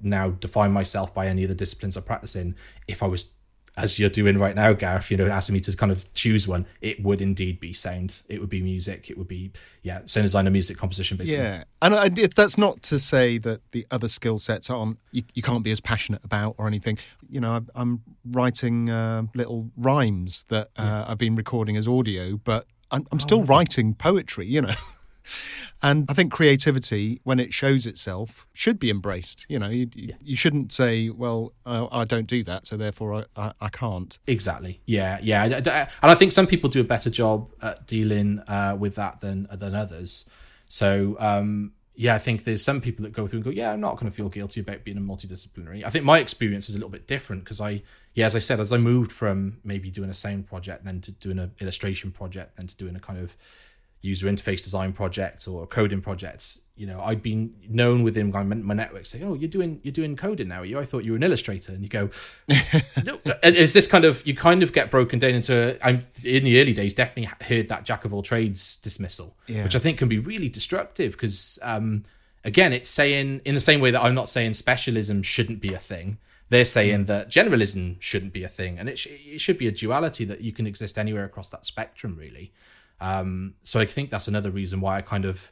now 0.00 0.30
define 0.30 0.72
myself 0.72 1.12
by 1.12 1.26
any 1.26 1.42
of 1.42 1.48
the 1.48 1.54
disciplines 1.54 1.96
I 1.96 2.00
practice 2.00 2.36
in, 2.36 2.54
if 2.86 3.02
I 3.02 3.06
was 3.06 3.32
as 3.76 3.98
you're 3.98 4.10
doing 4.10 4.36
right 4.36 4.54
now, 4.54 4.72
Gareth, 4.74 5.10
you 5.10 5.16
know, 5.16 5.26
asking 5.26 5.54
me 5.54 5.60
to 5.60 5.76
kind 5.76 5.90
of 5.90 6.12
choose 6.12 6.46
one, 6.46 6.66
it 6.80 7.02
would 7.02 7.22
indeed 7.22 7.58
be 7.58 7.72
sound. 7.72 8.22
It 8.28 8.40
would 8.40 8.50
be 8.50 8.60
music. 8.60 9.08
It 9.08 9.16
would 9.16 9.28
be, 9.28 9.50
yeah, 9.82 10.00
sound 10.04 10.24
design 10.24 10.46
and 10.46 10.52
music 10.52 10.76
composition, 10.76 11.16
basically. 11.16 11.42
Yeah. 11.42 11.64
And 11.80 11.94
I, 11.94 12.08
that's 12.08 12.58
not 12.58 12.82
to 12.84 12.98
say 12.98 13.38
that 13.38 13.62
the 13.72 13.86
other 13.90 14.08
skill 14.08 14.38
sets 14.38 14.68
aren't, 14.68 14.98
you, 15.10 15.22
you 15.34 15.42
can't 15.42 15.64
be 15.64 15.70
as 15.70 15.80
passionate 15.80 16.22
about 16.22 16.54
or 16.58 16.66
anything. 16.66 16.98
You 17.30 17.40
know, 17.40 17.64
I'm 17.74 18.02
writing 18.30 18.90
uh, 18.90 19.22
little 19.34 19.70
rhymes 19.76 20.44
that 20.48 20.68
uh, 20.76 20.82
yeah. 20.82 21.04
I've 21.08 21.18
been 21.18 21.34
recording 21.34 21.76
as 21.78 21.88
audio, 21.88 22.36
but 22.36 22.66
I'm, 22.90 23.06
I'm 23.10 23.20
still 23.20 23.40
oh, 23.40 23.44
writing 23.44 23.94
poetry, 23.94 24.46
you 24.46 24.60
know. 24.60 24.74
And 25.82 26.06
I 26.08 26.14
think 26.14 26.32
creativity, 26.32 27.20
when 27.24 27.40
it 27.40 27.52
shows 27.52 27.86
itself, 27.86 28.46
should 28.52 28.78
be 28.78 28.90
embraced. 28.90 29.46
You 29.48 29.58
know, 29.58 29.68
you, 29.68 29.88
yeah. 29.94 30.14
you 30.20 30.36
shouldn't 30.36 30.72
say, 30.72 31.10
well, 31.10 31.52
uh, 31.66 31.88
I 31.90 32.04
don't 32.04 32.26
do 32.26 32.42
that, 32.44 32.66
so 32.66 32.76
therefore 32.76 33.14
I, 33.14 33.24
I, 33.36 33.52
I, 33.60 33.68
can't. 33.68 34.18
Exactly. 34.26 34.80
Yeah, 34.86 35.18
yeah. 35.22 35.44
And 35.44 35.90
I 36.02 36.14
think 36.14 36.32
some 36.32 36.46
people 36.46 36.70
do 36.70 36.80
a 36.80 36.84
better 36.84 37.10
job 37.10 37.50
at 37.60 37.86
dealing 37.86 38.40
uh, 38.46 38.76
with 38.78 38.94
that 38.96 39.20
than, 39.20 39.46
than 39.50 39.74
others. 39.74 40.28
So, 40.66 41.16
um, 41.18 41.72
yeah, 41.94 42.14
I 42.14 42.18
think 42.18 42.44
there's 42.44 42.64
some 42.64 42.80
people 42.80 43.02
that 43.02 43.12
go 43.12 43.26
through 43.26 43.38
and 43.38 43.44
go, 43.44 43.50
yeah, 43.50 43.70
I'm 43.70 43.80
not 43.80 43.96
going 43.96 44.10
to 44.10 44.16
feel 44.16 44.28
guilty 44.30 44.60
about 44.60 44.82
being 44.84 44.96
a 44.96 45.00
multidisciplinary. 45.00 45.84
I 45.84 45.90
think 45.90 46.04
my 46.04 46.18
experience 46.18 46.68
is 46.68 46.74
a 46.74 46.78
little 46.78 46.90
bit 46.90 47.06
different 47.06 47.44
because 47.44 47.60
I, 47.60 47.82
yeah, 48.14 48.24
as 48.24 48.34
I 48.34 48.38
said, 48.38 48.60
as 48.60 48.72
I 48.72 48.78
moved 48.78 49.12
from 49.12 49.58
maybe 49.62 49.90
doing 49.90 50.08
a 50.08 50.14
sound 50.14 50.46
project, 50.46 50.84
then 50.84 51.00
to 51.02 51.12
doing 51.12 51.38
an 51.38 51.52
illustration 51.60 52.10
project, 52.10 52.56
then 52.56 52.66
to 52.66 52.76
doing 52.76 52.96
a 52.96 53.00
kind 53.00 53.18
of 53.18 53.36
user 54.02 54.26
interface 54.26 54.62
design 54.62 54.92
project 54.92 55.46
or 55.48 55.66
coding 55.66 56.00
projects, 56.00 56.60
you 56.74 56.86
know, 56.86 57.00
I'd 57.00 57.22
been 57.22 57.54
known 57.68 58.02
within 58.02 58.32
my, 58.32 58.42
my 58.42 58.74
network 58.74 59.06
saying, 59.06 59.24
"Oh, 59.24 59.34
you're 59.34 59.48
doing 59.48 59.80
you're 59.82 59.92
doing 59.92 60.16
coding 60.16 60.48
now, 60.48 60.62
are 60.62 60.64
you? 60.64 60.78
I 60.78 60.84
thought 60.84 61.04
you 61.04 61.12
were 61.12 61.16
an 61.16 61.22
illustrator." 61.22 61.72
And 61.72 61.82
you 61.82 61.88
go, 61.88 62.10
"No." 63.04 63.20
And 63.42 63.54
it's 63.56 63.72
this 63.72 63.86
kind 63.86 64.04
of 64.04 64.26
you 64.26 64.34
kind 64.34 64.62
of 64.62 64.72
get 64.72 64.90
broken 64.90 65.18
down 65.18 65.34
into. 65.34 65.78
I'm 65.86 66.00
in 66.24 66.44
the 66.44 66.60
early 66.60 66.72
days 66.72 66.94
definitely 66.94 67.30
heard 67.46 67.68
that 67.68 67.84
jack 67.84 68.04
of 68.04 68.12
all 68.12 68.22
trades 68.22 68.76
dismissal, 68.76 69.36
yeah. 69.46 69.62
which 69.62 69.76
I 69.76 69.78
think 69.78 69.98
can 69.98 70.08
be 70.08 70.18
really 70.18 70.48
destructive 70.48 71.12
because, 71.12 71.58
um, 71.62 72.04
again, 72.44 72.72
it's 72.72 72.88
saying 72.88 73.42
in 73.44 73.54
the 73.54 73.60
same 73.60 73.80
way 73.80 73.90
that 73.90 74.02
I'm 74.02 74.14
not 74.14 74.28
saying 74.28 74.54
specialism 74.54 75.22
shouldn't 75.22 75.60
be 75.60 75.74
a 75.74 75.78
thing. 75.78 76.18
They're 76.48 76.64
saying 76.64 77.04
mm. 77.04 77.06
that 77.06 77.30
generalism 77.30 78.00
shouldn't 78.00 78.32
be 78.32 78.44
a 78.44 78.48
thing, 78.48 78.78
and 78.78 78.88
it, 78.88 78.98
sh- 78.98 79.08
it 79.10 79.40
should 79.40 79.56
be 79.56 79.68
a 79.68 79.72
duality 79.72 80.24
that 80.24 80.40
you 80.40 80.52
can 80.52 80.66
exist 80.66 80.98
anywhere 80.98 81.24
across 81.24 81.48
that 81.50 81.64
spectrum, 81.64 82.16
really. 82.18 82.52
Um, 83.02 83.54
so 83.64 83.80
I 83.80 83.84
think 83.84 84.10
that's 84.10 84.28
another 84.28 84.50
reason 84.50 84.80
why 84.80 84.96
I 84.96 85.02
kind 85.02 85.24
of, 85.24 85.50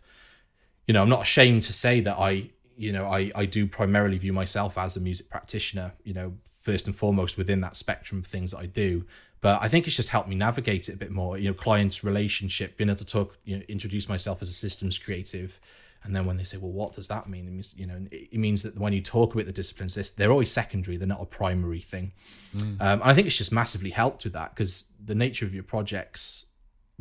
you 0.86 0.94
know, 0.94 1.02
I'm 1.02 1.08
not 1.08 1.22
ashamed 1.22 1.64
to 1.64 1.72
say 1.72 2.00
that 2.00 2.16
I, 2.16 2.50
you 2.76 2.92
know, 2.92 3.06
I, 3.06 3.32
I 3.34 3.44
do 3.44 3.66
primarily 3.66 4.18
view 4.18 4.32
myself 4.32 4.78
as 4.78 4.96
a 4.96 5.00
music 5.00 5.28
practitioner, 5.28 5.92
you 6.04 6.14
know, 6.14 6.34
first 6.62 6.86
and 6.86 6.94
foremost 6.94 7.36
within 7.36 7.60
that 7.62 7.76
spectrum 7.76 8.20
of 8.20 8.26
things 8.26 8.52
that 8.52 8.58
I 8.58 8.66
do. 8.66 9.04
But 9.40 9.60
I 9.62 9.68
think 9.68 9.88
it's 9.88 9.96
just 9.96 10.10
helped 10.10 10.28
me 10.28 10.36
navigate 10.36 10.88
it 10.88 10.94
a 10.94 10.96
bit 10.96 11.10
more, 11.10 11.38
you 11.38 11.48
know, 11.48 11.54
clients 11.54 12.04
relationship, 12.04 12.76
being 12.76 12.88
able 12.88 12.98
to 12.98 13.04
talk, 13.04 13.36
you 13.44 13.56
know, 13.56 13.64
introduce 13.68 14.08
myself 14.08 14.42
as 14.42 14.48
a 14.48 14.52
systems 14.52 14.96
creative. 14.96 15.58
And 16.04 16.14
then 16.14 16.26
when 16.26 16.36
they 16.36 16.44
say, 16.44 16.56
well, 16.56 16.70
what 16.70 16.94
does 16.94 17.08
that 17.08 17.28
mean? 17.28 17.46
It 17.48 17.50
means, 17.50 17.74
you 17.76 17.86
know, 17.86 17.98
it 18.12 18.38
means 18.38 18.62
that 18.62 18.78
when 18.78 18.92
you 18.92 19.02
talk 19.02 19.34
about 19.34 19.46
the 19.46 19.52
disciplines, 19.52 19.94
they're 20.10 20.30
always 20.30 20.52
secondary. 20.52 20.96
They're 20.96 21.08
not 21.08 21.20
a 21.20 21.26
primary 21.26 21.80
thing. 21.80 22.12
Mm. 22.56 22.80
Um, 22.80 23.00
and 23.00 23.02
I 23.02 23.12
think 23.12 23.26
it's 23.26 23.36
just 23.36 23.52
massively 23.52 23.90
helped 23.90 24.24
with 24.24 24.34
that 24.34 24.54
because 24.54 24.84
the 25.04 25.14
nature 25.14 25.44
of 25.44 25.52
your 25.52 25.64
projects 25.64 26.46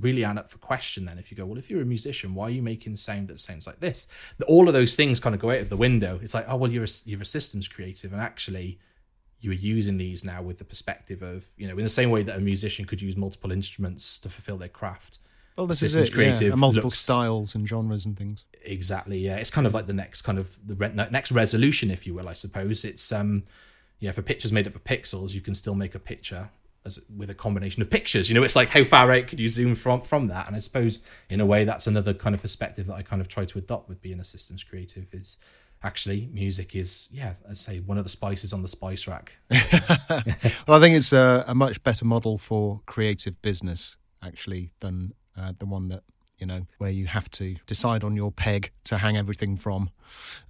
really 0.01 0.23
add 0.23 0.37
up 0.37 0.49
for 0.49 0.57
question 0.57 1.05
then. 1.05 1.17
If 1.17 1.31
you 1.31 1.37
go 1.37 1.45
well 1.45 1.57
if 1.57 1.69
you're 1.69 1.81
a 1.81 1.85
musician 1.85 2.35
why 2.35 2.45
are 2.45 2.51
you 2.51 2.61
making 2.61 2.95
sound 2.95 3.27
that 3.27 3.39
sounds 3.39 3.67
like 3.67 3.79
this? 3.79 4.07
All 4.47 4.67
of 4.67 4.73
those 4.73 4.95
things 4.95 5.19
kind 5.19 5.35
of 5.35 5.41
go 5.41 5.51
out 5.51 5.59
of 5.59 5.69
the 5.69 5.77
window. 5.77 6.19
It's 6.21 6.33
like 6.33 6.45
oh 6.47 6.55
well 6.55 6.71
you're 6.71 6.83
a, 6.83 6.89
you're 7.05 7.21
a 7.21 7.25
systems 7.25 7.67
creative 7.67 8.13
and 8.13 8.21
actually 8.21 8.79
you 9.41 9.51
are 9.51 9.55
using 9.55 9.97
these 9.97 10.23
now 10.23 10.41
with 10.41 10.57
the 10.57 10.65
perspective 10.65 11.21
of 11.21 11.45
you 11.57 11.67
know 11.67 11.77
in 11.77 11.83
the 11.83 11.89
same 11.89 12.09
way 12.09 12.23
that 12.23 12.35
a 12.35 12.41
musician 12.41 12.85
could 12.85 13.01
use 13.01 13.15
multiple 13.15 13.51
instruments 13.51 14.19
to 14.19 14.29
fulfill 14.29 14.57
their 14.57 14.69
craft. 14.69 15.19
Well 15.55 15.67
this 15.67 15.79
systems 15.79 16.07
is 16.07 16.09
it, 16.09 16.13
creative 16.13 16.49
yeah. 16.49 16.55
multiple 16.55 16.87
looks, 16.87 16.99
styles 16.99 17.55
and 17.55 17.67
genres 17.67 18.05
and 18.05 18.17
things. 18.17 18.45
Exactly 18.63 19.17
yeah. 19.19 19.37
It's 19.37 19.51
kind 19.51 19.67
of 19.67 19.73
like 19.73 19.87
the 19.87 19.93
next 19.93 20.21
kind 20.21 20.37
of 20.37 20.57
the 20.65 20.75
re- 20.75 20.93
next 21.11 21.31
resolution 21.31 21.91
if 21.91 22.05
you 22.05 22.13
will 22.13 22.29
i 22.29 22.33
suppose. 22.33 22.85
It's 22.85 23.11
um 23.11 23.43
yeah 23.99 24.11
for 24.11 24.21
pictures 24.21 24.51
made 24.51 24.67
up 24.67 24.75
of 24.75 24.83
pixels 24.83 25.33
you 25.33 25.41
can 25.41 25.55
still 25.55 25.75
make 25.75 25.95
a 25.95 25.99
picture 25.99 26.49
as 26.85 26.99
with 27.15 27.29
a 27.29 27.35
combination 27.35 27.81
of 27.81 27.89
pictures. 27.89 28.29
You 28.29 28.35
know, 28.35 28.43
it's 28.43 28.55
like 28.55 28.69
how 28.69 28.83
far 28.83 29.11
out 29.11 29.27
could 29.27 29.39
you 29.39 29.47
zoom 29.47 29.75
from 29.75 30.01
from 30.01 30.27
that? 30.27 30.47
And 30.47 30.55
I 30.55 30.59
suppose 30.59 31.05
in 31.29 31.41
a 31.41 31.45
way 31.45 31.63
that's 31.63 31.87
another 31.87 32.13
kind 32.13 32.35
of 32.35 32.41
perspective 32.41 32.87
that 32.87 32.95
I 32.95 33.01
kind 33.01 33.21
of 33.21 33.27
try 33.27 33.45
to 33.45 33.57
adopt 33.57 33.89
with 33.89 34.01
being 34.01 34.19
a 34.19 34.23
systems 34.23 34.63
creative 34.63 35.13
is 35.13 35.37
actually 35.81 36.29
music 36.33 36.75
is 36.75 37.07
yeah 37.09 37.35
i 37.49 37.53
say 37.53 37.79
one 37.79 37.97
of 37.97 38.03
the 38.03 38.09
spices 38.09 38.51
on 38.51 38.61
the 38.61 38.67
spice 38.67 39.07
rack 39.07 39.37
well 40.67 40.77
i 40.77 40.79
think 40.81 40.93
it's 40.93 41.13
a, 41.13 41.45
a, 41.47 41.55
much 41.55 41.81
better 41.85 42.03
model 42.03 42.37
for 42.37 42.81
creative 42.85 43.41
business 43.41 43.95
actually 44.21 44.73
than 44.81 45.13
uh, 45.37 45.53
the 45.57 45.65
one 45.65 45.87
that 45.87 46.03
you 46.39 46.47
know, 46.47 46.65
where 46.77 46.89
you 46.89 47.05
have 47.05 47.29
to 47.29 47.55
decide 47.65 48.03
on 48.03 48.15
your 48.15 48.31
peg 48.31 48.71
to 48.85 48.97
hang 48.97 49.17
everything 49.17 49.57
from. 49.57 49.89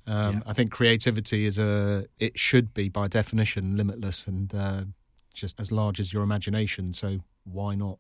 Um, 0.06 0.36
Yeah. 0.36 0.42
I 0.46 0.54
think 0.54 0.72
creativity 0.72 1.46
is 1.46 1.58
a, 1.58 2.06
it 2.20 2.38
should 2.38 2.74
be 2.74 2.90
by 2.90 3.08
definition 3.08 3.76
limitless 3.76 4.28
and 4.28 4.54
uh, 4.54 4.84
just 5.40 5.60
as 5.60 5.72
large 5.72 6.00
as 6.00 6.14
your 6.14 6.24
imagination. 6.24 6.94
So 6.94 7.20
why 7.46 7.76
not? 7.76 8.00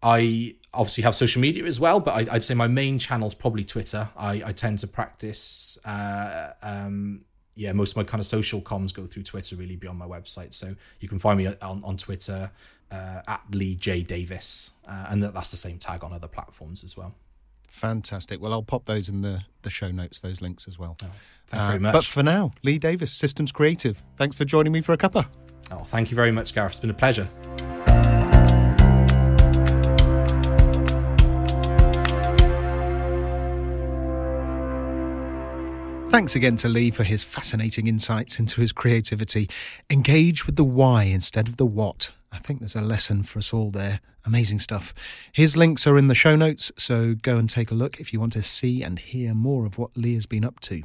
I 0.02 0.54
obviously 0.72 1.02
have 1.04 1.14
social 1.14 1.40
media 1.40 1.64
as 1.64 1.80
well, 1.80 1.98
but 2.00 2.12
I, 2.14 2.34
I'd 2.34 2.44
say 2.44 2.54
my 2.54 2.68
main 2.68 2.98
channel 2.98 3.26
is 3.26 3.34
probably 3.34 3.64
Twitter. 3.64 4.08
I, 4.16 4.42
I 4.46 4.52
tend 4.52 4.78
to 4.80 4.87
practice, 4.87 5.78
uh, 5.84 6.52
um, 6.62 7.22
yeah, 7.56 7.72
most 7.72 7.92
of 7.92 7.96
my 7.96 8.04
kind 8.04 8.20
of 8.20 8.26
social 8.26 8.61
comms 8.61 8.94
go 8.94 9.06
through 9.06 9.24
Twitter 9.24 9.56
really 9.56 9.76
beyond 9.76 9.98
my 9.98 10.06
website. 10.06 10.54
So 10.54 10.74
you 11.00 11.08
can 11.08 11.18
find 11.18 11.38
me 11.38 11.46
on, 11.46 11.82
on 11.82 11.96
Twitter 11.96 12.50
uh, 12.92 13.22
at 13.26 13.42
Lee 13.50 13.74
J 13.74 14.02
Davis, 14.02 14.70
uh, 14.87 15.06
and 15.08 15.22
that, 15.22 15.34
that's 15.34 15.50
the 15.50 15.56
same 15.56 15.78
tag 15.78 16.04
on 16.04 16.12
other 16.12 16.28
platforms 16.28 16.84
as 16.84 16.96
well. 16.96 17.14
Fantastic. 17.68 18.40
Well, 18.40 18.52
I'll 18.52 18.62
pop 18.62 18.87
those 18.87 19.08
in 19.08 19.20
the, 19.22 19.42
the 19.62 19.70
show 19.70 19.90
notes, 19.90 20.20
those 20.20 20.40
links 20.40 20.66
as 20.68 20.78
well. 20.78 20.96
Thanks 21.00 21.64
Uh, 21.64 21.66
very 21.66 21.78
much. 21.80 21.92
But 21.92 22.04
for 22.04 22.22
now, 22.22 22.52
Lee 22.62 22.78
Davis, 22.78 23.11
Systems 23.12 23.52
Creative. 23.52 24.00
Thanks 24.16 24.37
for 24.37 24.44
joining 24.44 24.72
me 24.72 24.80
for 24.80 24.92
a 24.92 24.98
cuppa. 24.98 25.26
oh, 25.72 25.82
thank 25.84 26.11
you 26.11 26.14
very 26.14 26.30
much, 26.32 26.54
Gareth. 26.54 26.72
It's 26.72 26.80
been 26.80 26.90
a 26.90 26.94
pleasure. 26.94 27.28
Thanks 36.11 36.35
again 36.35 36.57
to 36.57 36.68
Lee 36.68 36.90
for 36.90 37.05
his 37.05 37.23
fascinating 37.23 37.87
insights 37.87 38.40
into 38.40 38.62
his 38.62 38.73
creativity. 38.73 39.49
Engage 39.90 40.47
with 40.47 40.57
the 40.57 40.64
why 40.64 41.05
instead 41.05 41.49
of 41.49 41.59
the 41.59 41.66
what. 41.66 42.12
I 42.33 42.38
think 42.38 42.61
there's 42.61 42.75
a 42.75 42.81
lesson 42.81 43.23
for 43.23 43.38
us 43.38 43.53
all 43.53 43.71
there. 43.71 44.01
Amazing 44.25 44.59
stuff. 44.59 44.94
His 45.33 45.57
links 45.57 45.87
are 45.87 45.99
in 45.99 46.09
the 46.09 46.14
show 46.14 46.35
notes, 46.35 46.73
so 46.77 47.14
go 47.14 47.37
and 47.37 47.49
take 47.49 47.71
a 47.71 47.75
look 47.75 48.01
if 48.01 48.12
you 48.12 48.21
want 48.21 48.33
to 48.33 48.42
see 48.42 48.83
and 48.83 48.99
hear 48.99 49.35
more 49.35 49.66
of 49.66 49.79
what 49.79 49.97
Lee 49.97 50.14
has 50.14 50.27
been 50.27 50.47
up 50.47 50.61
to. 50.61 50.83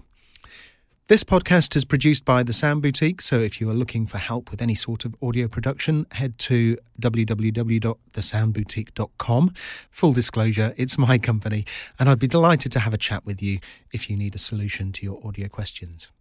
This 1.13 1.23
podcast 1.23 1.75
is 1.75 1.85
produced 1.85 2.25
by 2.25 2.41
The 2.41 2.53
Sound 2.53 2.81
Boutique, 2.81 3.21
so 3.21 3.39
if 3.39 3.61
you 3.61 3.69
are 3.69 3.75
looking 3.75 4.07
for 4.07 4.17
help 4.17 4.49
with 4.49 4.63
any 4.63 4.73
sort 4.73 5.05
of 5.05 5.15
audio 5.21 5.47
production, 5.47 6.07
head 6.09 6.39
to 6.39 6.75
www.thesoundboutique.com. 6.99 9.53
Full 9.91 10.13
disclosure, 10.13 10.73
it's 10.75 10.97
my 10.97 11.19
company, 11.19 11.65
and 11.99 12.09
I'd 12.09 12.17
be 12.17 12.25
delighted 12.25 12.71
to 12.71 12.79
have 12.79 12.95
a 12.95 12.97
chat 12.97 13.27
with 13.27 13.43
you 13.43 13.59
if 13.91 14.09
you 14.09 14.17
need 14.17 14.33
a 14.33 14.39
solution 14.39 14.91
to 14.91 15.05
your 15.05 15.21
audio 15.23 15.47
questions. 15.47 16.11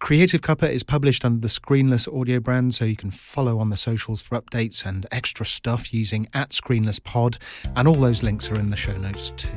Creative 0.00 0.40
Cuppa 0.40 0.70
is 0.70 0.84
published 0.84 1.24
under 1.24 1.40
the 1.40 1.48
Screenless 1.48 2.08
audio 2.18 2.38
brand, 2.38 2.72
so 2.72 2.84
you 2.84 2.96
can 2.96 3.10
follow 3.10 3.58
on 3.58 3.68
the 3.68 3.76
socials 3.76 4.22
for 4.22 4.40
updates 4.40 4.86
and 4.86 5.06
extra 5.10 5.44
stuff 5.44 5.92
using 5.92 6.28
at 6.32 6.50
Screenless 6.50 7.02
Pod, 7.02 7.36
and 7.74 7.88
all 7.88 7.96
those 7.96 8.22
links 8.22 8.50
are 8.50 8.58
in 8.58 8.70
the 8.70 8.76
show 8.76 8.96
notes 8.96 9.30
too. 9.30 9.48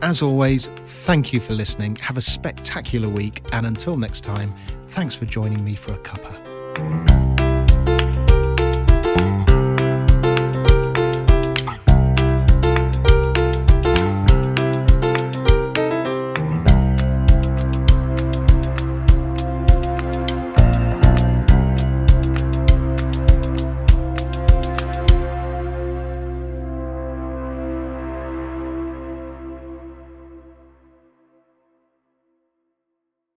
As 0.00 0.22
always, 0.22 0.68
thank 0.68 1.32
you 1.32 1.40
for 1.40 1.52
listening. 1.52 1.96
Have 1.96 2.16
a 2.16 2.22
spectacular 2.22 3.08
week, 3.08 3.42
and 3.52 3.66
until 3.66 3.96
next 3.96 4.22
time, 4.22 4.54
thanks 4.86 5.16
for 5.16 5.26
joining 5.26 5.62
me 5.64 5.74
for 5.74 5.92
a 5.94 5.98
cuppa. 5.98 7.21